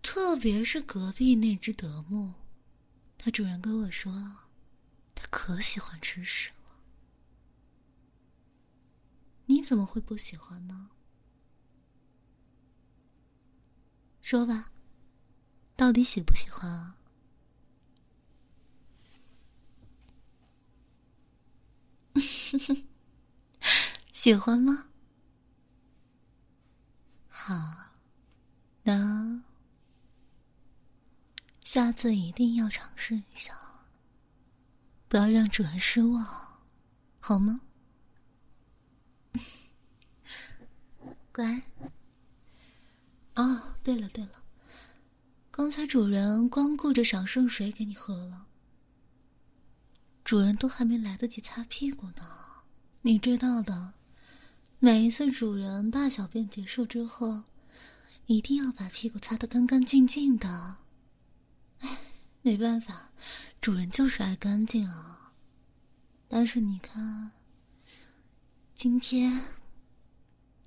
[0.00, 2.32] 特别是隔壁那只德牧，
[3.18, 4.10] 它主人跟我说，
[5.14, 6.74] 它可喜欢吃屎了。
[9.44, 10.88] 你怎么会不喜欢呢？
[14.22, 14.72] 说吧，
[15.76, 16.96] 到底喜不喜欢啊？
[24.24, 24.86] 喜欢吗？
[27.28, 27.90] 好，
[28.82, 29.42] 那
[31.62, 33.60] 下次一定要尝试一下。
[35.08, 36.62] 不要让主人失望，
[37.20, 37.60] 好吗？
[41.30, 41.60] 乖。
[43.34, 44.42] 哦，对了对了，
[45.50, 48.46] 刚才主人光顾着赏圣水给你喝了，
[50.24, 52.62] 主人都还没来得及擦屁股呢。
[53.02, 53.92] 你知道的，
[54.78, 57.44] 每一次主人大小便结束之后，
[58.26, 60.76] 一定要把屁股擦得干干净净的。
[61.78, 61.98] 唉，
[62.42, 63.10] 没办法，
[63.60, 65.32] 主人就是爱干净啊。
[66.28, 67.32] 但是你看，
[68.74, 69.40] 今天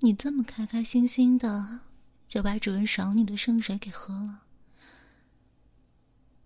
[0.00, 1.80] 你这么开开心心的
[2.26, 4.42] 就把主人赏你的圣水给喝了，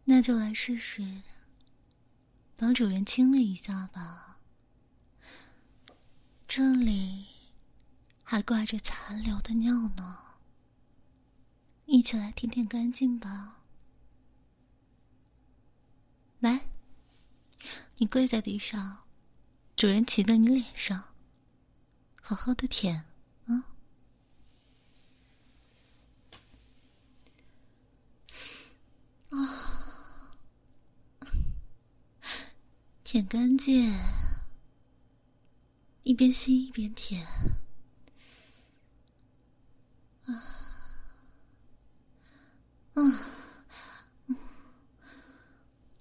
[0.05, 1.23] 那就来试试
[2.57, 4.41] 帮主人清理一下吧。
[6.47, 7.27] 这里
[8.33, 10.39] 还挂着残留的尿呢，
[11.85, 13.61] 一起来舔舔干净吧。
[16.41, 16.71] 来，
[17.99, 19.01] 你跪在地上，
[19.77, 21.11] 主人骑在你脸上，
[22.23, 23.05] 好好的舔
[23.45, 23.69] 啊！
[29.29, 29.37] 啊，
[33.05, 33.93] 舔干净，
[36.03, 37.27] 一边吸一边舔，
[42.95, 43.03] 啊。
[44.29, 44.37] 嗯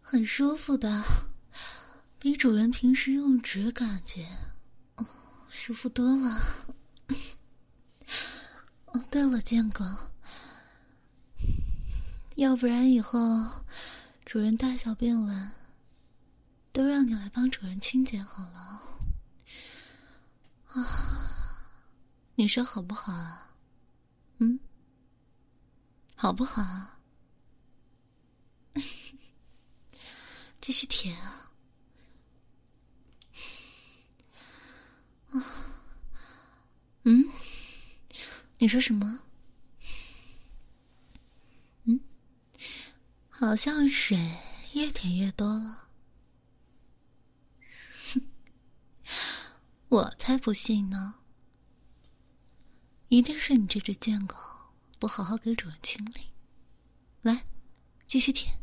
[0.01, 1.01] 很舒服的，
[2.19, 4.27] 比主人平时用纸感觉，
[5.49, 6.41] 舒服多了。
[8.87, 10.11] 哦，对了，建哥，
[12.35, 13.63] 要不然以后
[14.25, 15.53] 主人大小便完，
[16.73, 18.81] 都让你来帮主人清洁好了。
[20.73, 21.69] 啊，
[22.35, 23.55] 你说好不好啊？
[24.39, 24.59] 嗯，
[26.21, 27.01] 好不好？
[30.61, 31.51] 继续舔啊！
[35.31, 35.41] 啊，
[37.05, 37.25] 嗯，
[38.59, 39.21] 你说什么？
[41.85, 41.99] 嗯，
[43.27, 44.23] 好像水
[44.73, 45.89] 越舔越多了。
[49.89, 51.15] 我才不信呢！
[53.07, 54.37] 一定是你这只贱狗
[55.01, 56.29] 不好好给主人清理。
[57.23, 57.47] 来，
[58.05, 58.55] 继续舔。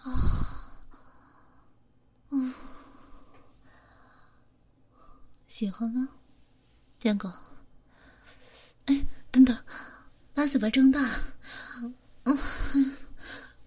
[0.00, 0.80] 啊，
[2.30, 2.54] 嗯，
[5.46, 6.08] 喜欢吗，
[6.98, 7.30] 贱狗？
[8.86, 9.62] 哎，等等，
[10.32, 11.00] 把嘴巴张大。
[12.24, 12.38] 嗯，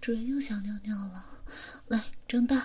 [0.02, 1.44] 主人又想尿尿了，
[1.86, 2.58] 来，张大。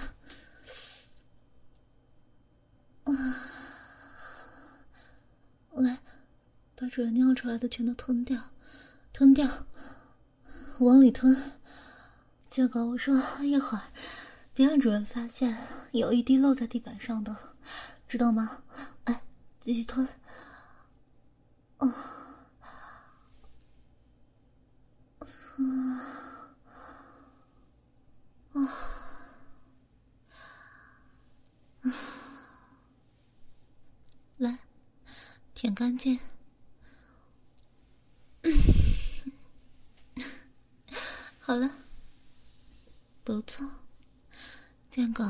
[3.05, 3.13] 啊，
[5.73, 6.01] 来，
[6.79, 8.39] 把主人尿出来的全都吞掉，
[9.11, 9.67] 吞掉，
[10.81, 11.53] 往里吞。
[12.51, 13.85] 建哥，我说一会儿，
[14.53, 15.57] 别让主人发现
[15.93, 17.35] 有一滴漏在地板上的，
[18.07, 18.63] 知道吗？
[19.05, 19.23] 哎，
[19.59, 20.07] 继续吞。
[21.79, 21.89] 啊，
[25.19, 25.27] 啊，
[28.53, 28.69] 啊，
[34.37, 34.59] 来，
[35.55, 36.21] 舔干净。
[41.39, 41.71] 好了。
[43.25, 43.69] 不错，
[44.89, 45.25] 建狗，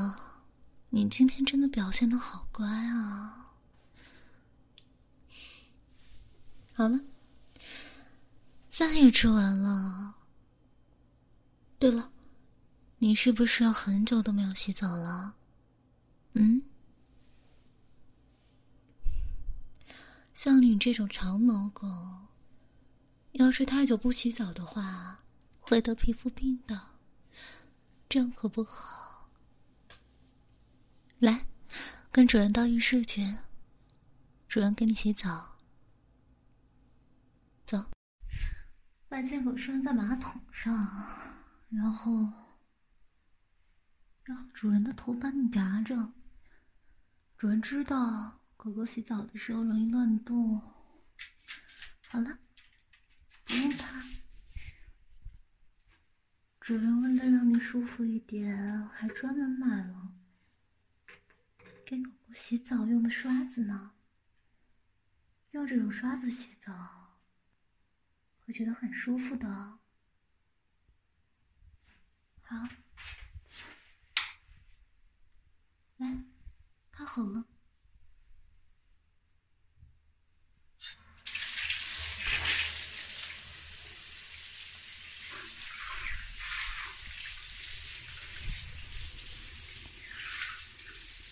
[0.89, 3.55] 你今天真的表现的好乖啊！
[6.73, 6.99] 好了，
[8.69, 10.13] 饭也吃完了。
[11.79, 12.11] 对了，
[12.99, 15.35] 你是不是很久都没有洗澡了？
[16.33, 16.61] 嗯？
[20.35, 21.87] 像你这种长毛狗，
[23.37, 25.19] 要是太久不洗澡的话，
[25.59, 26.81] 会得皮肤病的。
[28.09, 29.29] 这样可不好。
[31.19, 31.45] 来，
[32.11, 33.35] 跟主人到浴室去，
[34.47, 35.59] 主人给你洗澡。
[37.63, 37.91] 走，
[39.07, 40.73] 把贱狗拴在马桶上，
[41.69, 42.11] 然后，
[44.23, 46.11] 然后主人的头把你夹着。
[47.37, 50.59] 主人知道狗狗洗澡的时候容易乱动。
[52.09, 52.39] 好了，
[53.47, 53.87] 不用怕。
[56.59, 60.13] 主人为了让你舒服一点，还专门买了
[61.85, 63.93] 给狗狗洗澡用的刷子呢。
[65.51, 67.21] 用这种刷子洗澡，
[68.45, 69.79] 会觉得很舒服的。
[72.41, 72.67] 好，
[75.97, 76.25] 来，
[76.91, 77.45] 它好了。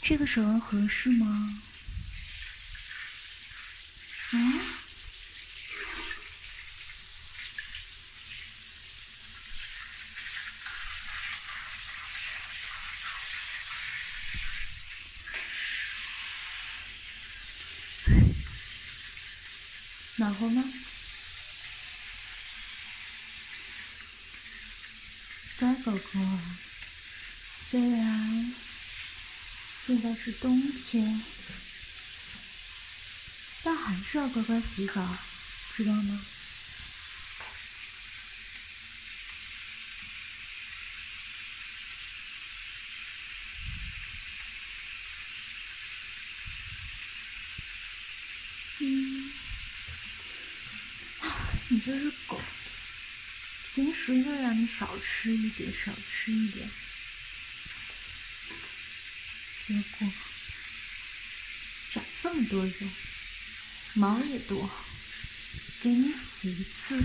[0.07, 1.59] 这个手纹合适吗？
[4.33, 4.61] 嗯？
[20.17, 20.63] 暖和吗？
[25.57, 25.99] 乖狗狗，
[27.71, 28.53] 虽然
[29.85, 30.59] 现在是冬
[30.89, 31.21] 天，
[33.63, 35.15] 但还是要乖乖洗澡，
[35.77, 36.25] 知道吗？
[48.79, 49.31] 嗯，
[51.69, 52.41] 你这是狗。
[53.75, 56.67] 平时就让你少吃一点，少吃一点，
[59.67, 60.07] 结果
[61.91, 62.87] 长这么多肉，
[63.95, 64.69] 毛也多，
[65.81, 67.01] 给你洗一次，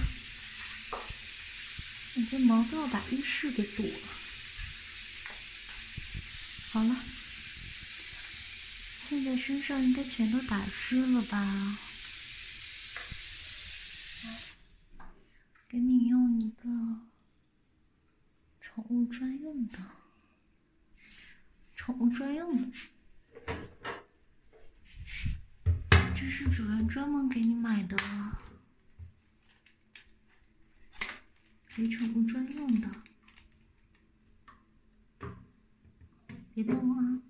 [2.15, 4.09] 你这毛都要把浴室给堵了。
[6.73, 6.97] 好了，
[9.09, 11.79] 现在身上应该全都打湿了吧？
[15.69, 16.65] 给你用一个
[18.61, 19.79] 宠物专用的，
[21.83, 22.77] 宠物专用的，
[26.15, 27.97] 这是主人专门给你买的，
[31.75, 32.91] 给宠物专用的，
[36.53, 37.23] 别动啊，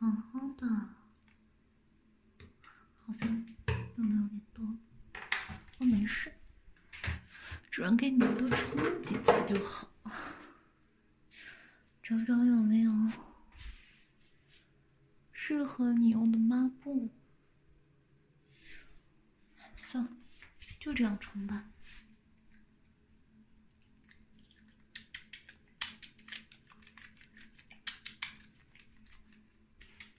[0.00, 0.66] 好好的，
[3.06, 3.46] 好像
[3.94, 4.66] 动的有点多，
[5.78, 6.32] 我没事。
[7.70, 9.88] 主人给你多冲几次就好，
[12.08, 12.92] 找找有没有
[15.32, 17.10] 适合你用的抹布。
[19.76, 20.10] 算了，
[20.78, 21.68] 就这样冲吧，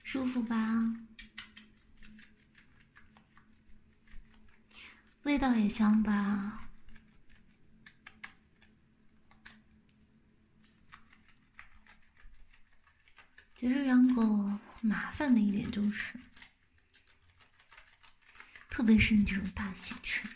[0.03, 0.93] 舒服吧？
[5.23, 6.63] 味道也香吧？
[13.53, 14.21] 其实养狗
[14.81, 16.13] 麻烦的一点就是，
[18.69, 20.29] 特别是你这种大型犬，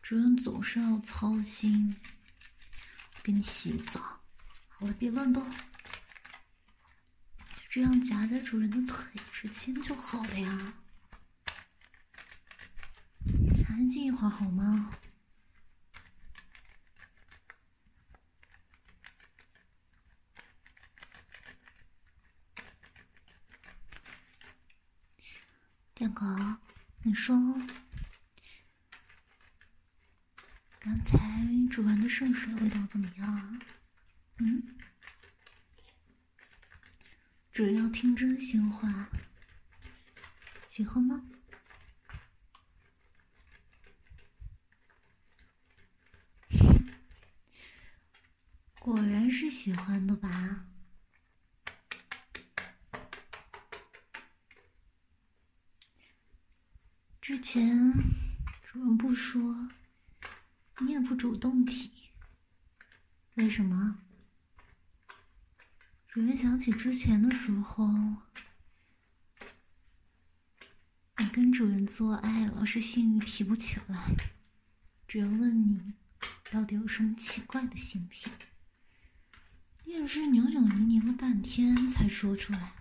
[0.00, 1.94] 主人总是要操心，
[3.22, 4.00] 给你洗澡。
[4.68, 5.56] 好了，别乱动，就
[7.68, 10.72] 这样夹在主人的腿之间就好了呀。
[13.68, 14.90] 安静一会儿好吗？
[25.94, 26.24] 电狗，
[27.10, 27.36] 你说，
[30.78, 31.18] 刚才
[31.68, 33.60] 煮完的圣水味道怎么样？
[34.38, 34.78] 嗯，
[37.50, 39.08] 只要听真心话，
[40.68, 41.26] 喜欢吗？
[48.78, 50.68] 果然是喜欢的吧？
[57.20, 57.92] 之前
[58.64, 59.54] 主人不说，
[60.80, 61.90] 你也不主动体，
[63.34, 64.02] 为什么？
[66.06, 67.88] 主人想起之前的时候，
[71.16, 74.14] 你跟主人做爱，老是性欲提不起来。
[75.08, 75.94] 主人问你，
[76.50, 78.30] 到底有什么奇怪的性癖？
[79.84, 82.74] 你也是扭扭捏捏了半天才说出来，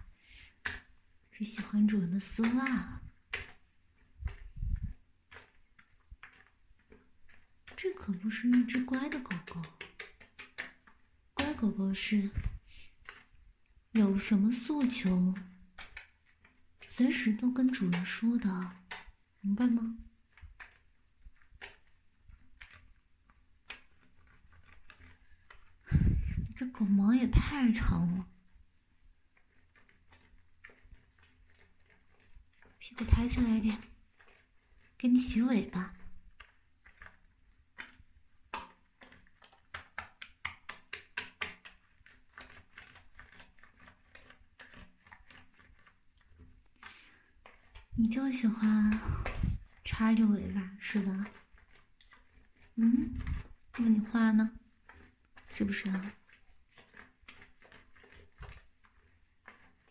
[1.31, 3.01] 是喜欢主人的丝袜。
[7.77, 9.61] 这可不是一只乖的狗狗。
[11.35, 12.31] 乖狗狗是
[13.91, 15.35] 有什么诉求，
[16.87, 18.71] 随时都跟主人说的，
[19.41, 19.99] 明白吗？
[26.55, 28.27] 这狗毛也太长了，
[32.79, 33.79] 屁股抬起来一点，
[34.97, 35.93] 给你洗尾巴。
[48.01, 48.97] 你就喜欢
[49.83, 51.27] 插着尾巴是吧？
[52.75, 53.13] 嗯，
[53.77, 54.51] 那你画呢？
[55.51, 56.13] 是不是啊？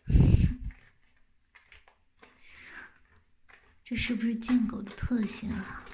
[3.85, 5.85] 这是不是贱狗的特性啊？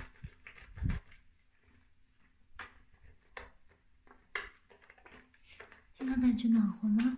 [5.91, 7.17] 现在感觉暖和吗？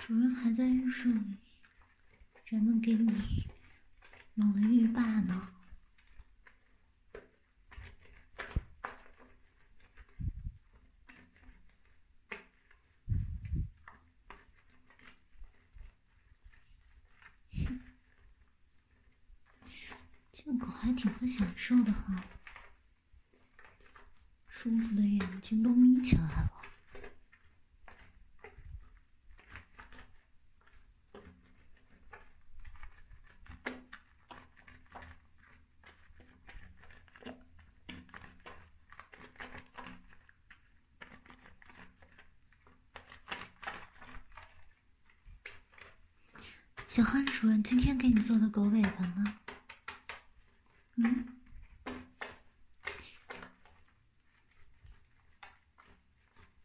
[0.00, 1.36] 主人还在浴室里。
[2.46, 3.44] 人们给你
[4.34, 5.50] 弄了浴霸呢。
[20.30, 22.24] 贱狗还挺会享受的哈，
[24.46, 26.52] 舒服的眼睛都眯起来了。
[46.96, 49.38] 喜欢主人今天给你做的狗尾巴吗？
[50.94, 51.26] 嗯，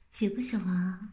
[0.10, 1.10] 喜不喜欢啊？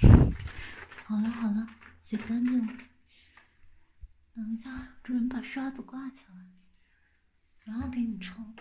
[1.06, 1.68] 好了好了，
[2.00, 2.72] 洗干净了。
[4.34, 6.34] 等一下，主人把刷子挂起来，
[7.62, 8.52] 然后给你冲。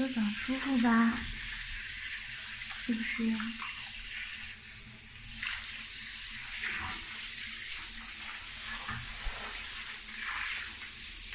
[0.00, 1.12] 洗个澡舒服吧？
[2.86, 3.22] 是不是？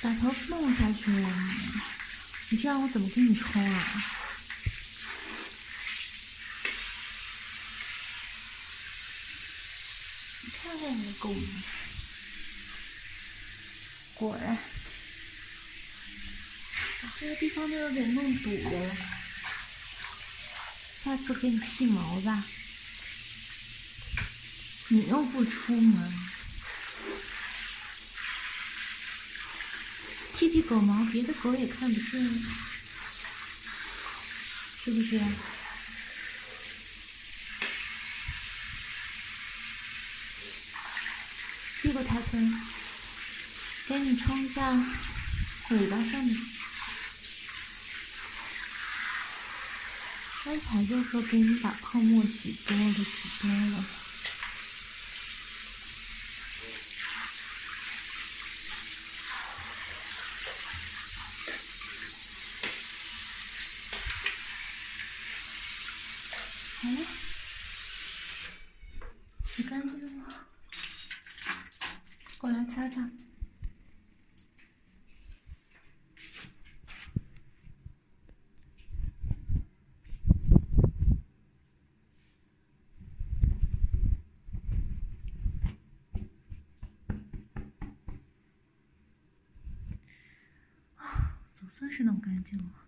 [0.02, 1.12] 把头弄下去！
[2.50, 4.04] 你这样我怎么给你冲啊？
[10.64, 11.36] 看看你的狗，
[14.16, 14.58] 果然。
[17.18, 18.96] 这个地方都有点弄堵了，
[21.04, 22.44] 下次给你剃毛吧。
[24.90, 26.14] 你又不出门，
[30.36, 32.04] 剃剃狗毛，别的狗也看不见，
[34.84, 35.18] 是不是？
[41.82, 42.42] 屁股抬起来，
[43.88, 44.70] 给你冲一下
[45.70, 46.38] 尾巴上面。
[50.56, 53.04] 刚才就说给你把泡沫挤多了，挤
[53.42, 53.84] 多了。
[66.80, 67.06] 好了，
[69.44, 70.48] 洗干净了，
[72.38, 73.10] 过来擦擦。
[91.58, 92.88] 总算是弄干净了，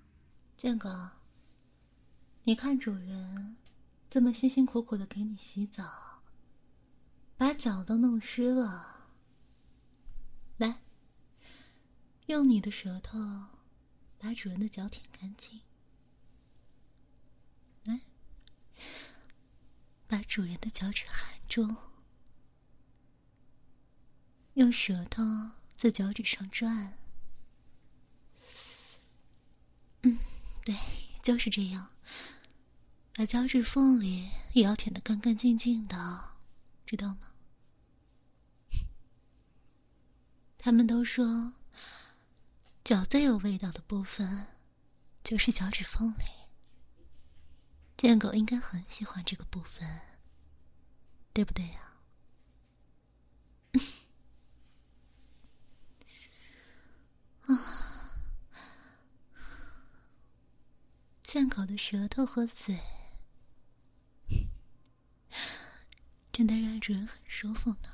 [0.55, 1.11] 建哥，
[2.45, 3.57] 你看主人
[4.09, 6.21] 这么辛辛苦苦的给你洗澡，
[7.35, 9.09] 把脚都弄湿了。
[10.55, 10.83] 来，
[12.27, 13.19] 用你的舌头
[14.17, 15.59] 把主人的脚舔干净。
[17.83, 17.99] 来，
[20.07, 21.75] 把主人的脚趾含住，
[24.53, 25.21] 用舌头
[25.75, 26.97] 在脚趾上转。
[30.68, 30.76] 对，
[31.24, 31.88] 就是这样。
[33.13, 36.36] 把脚趾缝里也要舔得干干净净的，
[36.86, 37.32] 知道吗？
[40.57, 41.53] 他们都说，
[42.84, 44.47] 脚最有味道的部分
[45.24, 46.26] 就是脚趾缝里。
[47.95, 50.01] 贱狗应该很喜欢这个部分，
[51.32, 51.93] 对不对呀？
[57.43, 57.84] 啊。
[61.28, 62.80] 贱狗的舌头和嘴，
[66.32, 67.89] 真的让主人很舒服呢。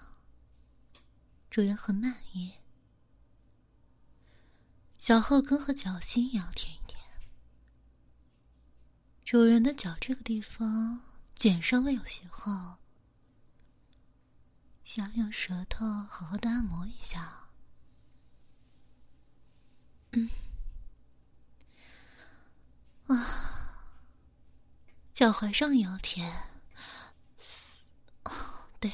[1.50, 2.54] 主人很满意。
[5.00, 7.00] 脚后跟和脚心也要舔一舔。
[9.26, 11.02] 主人的脚这个地方
[11.34, 12.76] 茧稍微有些厚，
[14.84, 17.50] 想用舌头好好的按摩一下。
[20.12, 20.30] 嗯。
[23.08, 23.16] 啊
[25.14, 26.32] 脚踝上也要舔
[28.80, 28.92] 对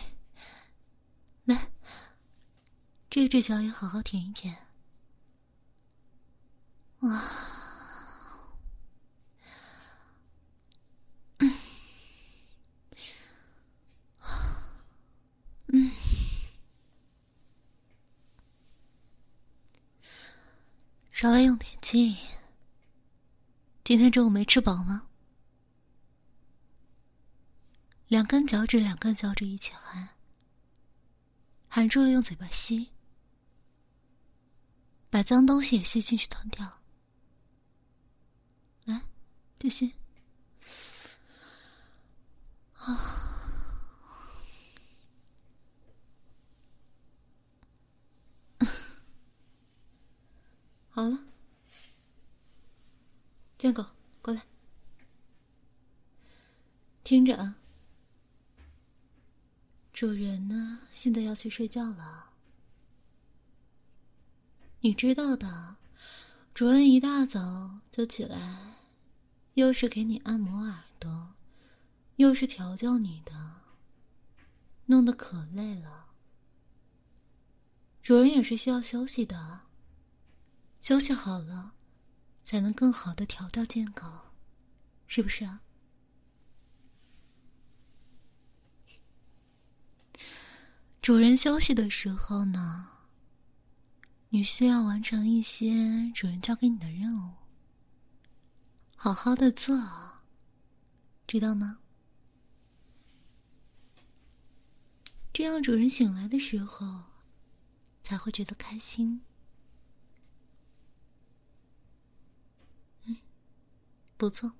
[1.45, 1.71] 来
[3.09, 4.55] 这只脚也好好舔一舔。
[6.99, 7.23] 啊
[15.67, 15.91] 嗯。
[21.11, 22.15] 稍微用点劲
[23.89, 25.07] 今天中午没吃饱吗？
[28.07, 30.09] 两根脚趾，两根脚趾一起含，
[31.67, 32.91] 含住了用嘴巴吸，
[35.09, 36.81] 把脏东西也吸进去吞掉。
[38.85, 39.01] 来，
[39.57, 39.91] 这些。
[42.73, 42.93] 啊，
[50.89, 51.17] 好了，
[53.59, 53.85] 贱狗，
[54.21, 54.41] 过来，
[57.03, 57.57] 听着啊。
[59.91, 60.79] 主人呢？
[60.91, 62.29] 现在要去睡觉了。
[64.79, 65.75] 你知道的，
[66.53, 68.75] 主人一大早就起来，
[69.55, 71.33] 又是给你按摩耳朵，
[72.15, 73.33] 又是调教你的，
[74.85, 76.13] 弄得可累了。
[78.01, 79.63] 主人也是需要休息的，
[80.79, 81.73] 休息好了，
[82.49, 84.33] 才能更好的调教健康，
[85.05, 85.61] 是不是啊？
[90.99, 92.89] 主人休息的时候呢，
[94.29, 97.33] 你需要完成一些主人交给你的任务，
[98.95, 99.79] 好好的做，
[101.27, 101.77] 知道吗？
[105.31, 107.03] 这样主人醒来的时候
[108.01, 109.21] 才会觉得开心。
[114.19, 114.51] 不错，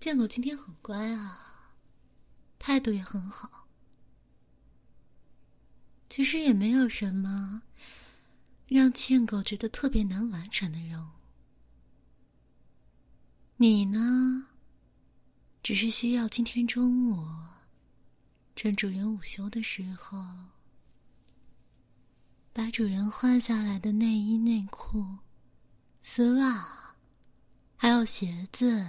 [0.00, 1.74] 贱狗今天很乖啊，
[2.58, 3.68] 态度也很好。
[6.08, 7.62] 其实也没有什么
[8.66, 11.10] 让贱狗觉得特别难完成的任务。
[13.58, 14.46] 你呢，
[15.62, 17.28] 只是需要今天中午
[18.56, 20.24] 趁主人午休的时候，
[22.54, 25.18] 把主人换下来的内衣、内裤、
[26.00, 26.91] 丝袜，
[27.82, 28.86] 还有鞋子，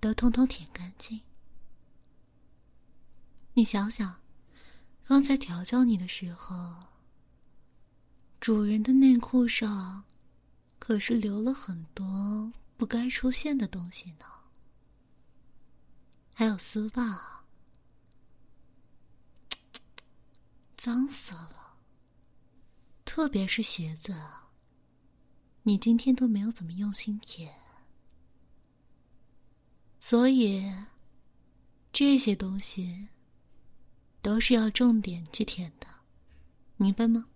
[0.00, 1.20] 都通通舔干净。
[3.52, 4.18] 你想想。
[5.04, 6.74] 刚才调教你的时候，
[8.40, 10.02] 主人的内裤上
[10.78, 14.24] 可是留了很多不该出现的东西呢，
[16.34, 17.44] 还有丝袜，
[20.74, 21.76] 脏死了。
[23.04, 24.14] 特别是鞋子，
[25.62, 27.52] 你今天都没有怎么用心舔，
[29.98, 30.72] 所以
[31.92, 33.08] 这些东西。
[34.22, 35.86] 都是要重点去舔的，
[36.76, 37.26] 明白吗？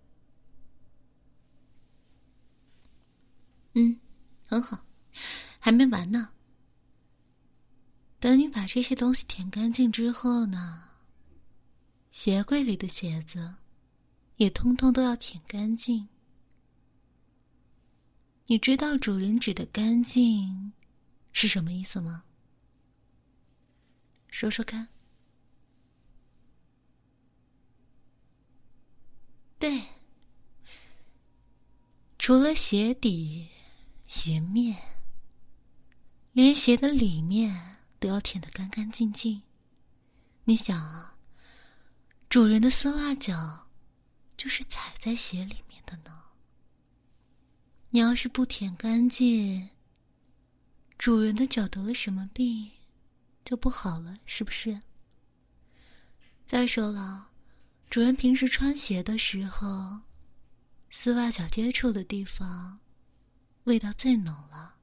[3.73, 3.99] 嗯，
[4.47, 4.85] 很好，
[5.57, 6.29] 还没完呢。
[8.19, 10.83] 等你把这些东西舔干净之后呢，
[12.11, 13.55] 鞋柜里的鞋子
[14.35, 16.07] 也通通都要舔干净。
[18.47, 20.73] 你知道主人指的干净
[21.31, 22.23] 是什么意思吗？
[24.27, 24.89] 说说看。
[29.57, 29.81] 对，
[32.19, 33.47] 除了鞋底、
[34.07, 34.79] 鞋面，
[36.33, 39.41] 连鞋的里面都要舔得干干净净。
[40.43, 41.17] 你想啊，
[42.29, 43.69] 主人的丝袜脚
[44.37, 46.24] 就是踩在鞋里面的呢。
[47.95, 49.69] 你要是不舔干净，
[50.97, 52.69] 主人的脚得了什么病
[53.45, 54.81] 就不好了，是不是？
[56.45, 57.29] 再说了。
[57.89, 60.01] 主人平时穿鞋的时候，
[60.89, 62.81] 丝袜脚接触的地方，
[63.63, 64.75] 味道最浓了。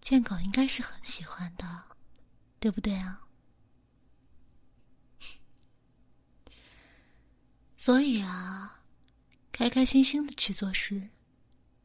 [0.00, 1.96] 贱狗应该是很喜欢的，
[2.60, 3.26] 对不对啊？
[7.76, 8.84] 所以啊，
[9.50, 11.08] 开开心心的去做事，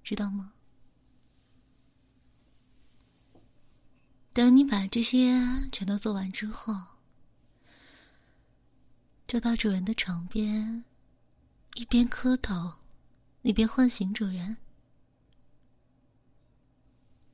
[0.08, 0.54] 知道吗？
[4.32, 6.74] 等你把这些全都做完之后。
[9.28, 10.86] 就到主人的床边，
[11.74, 12.76] 一边磕头，
[13.42, 14.56] 一边唤醒主人。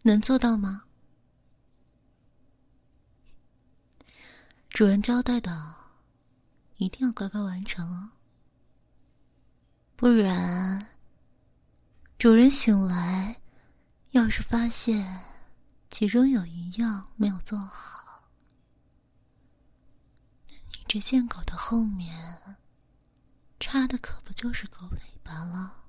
[0.01, 0.85] 能做到吗？
[4.67, 5.75] 主人交代的，
[6.77, 8.09] 一定要乖乖完成哦。
[9.95, 10.92] 不然，
[12.23, 13.41] 主人醒来，
[14.11, 15.25] 要是发现
[15.89, 18.29] 其中有一样没有做好。
[20.47, 22.41] 你这贱狗的后面，
[23.59, 25.83] 插的可不就是狗尾巴了，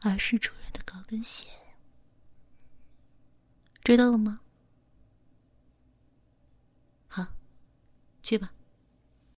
[0.00, 1.46] 而是主人的高跟鞋，
[3.84, 4.40] 知道了吗？
[7.06, 7.26] 好，
[8.22, 8.54] 去吧。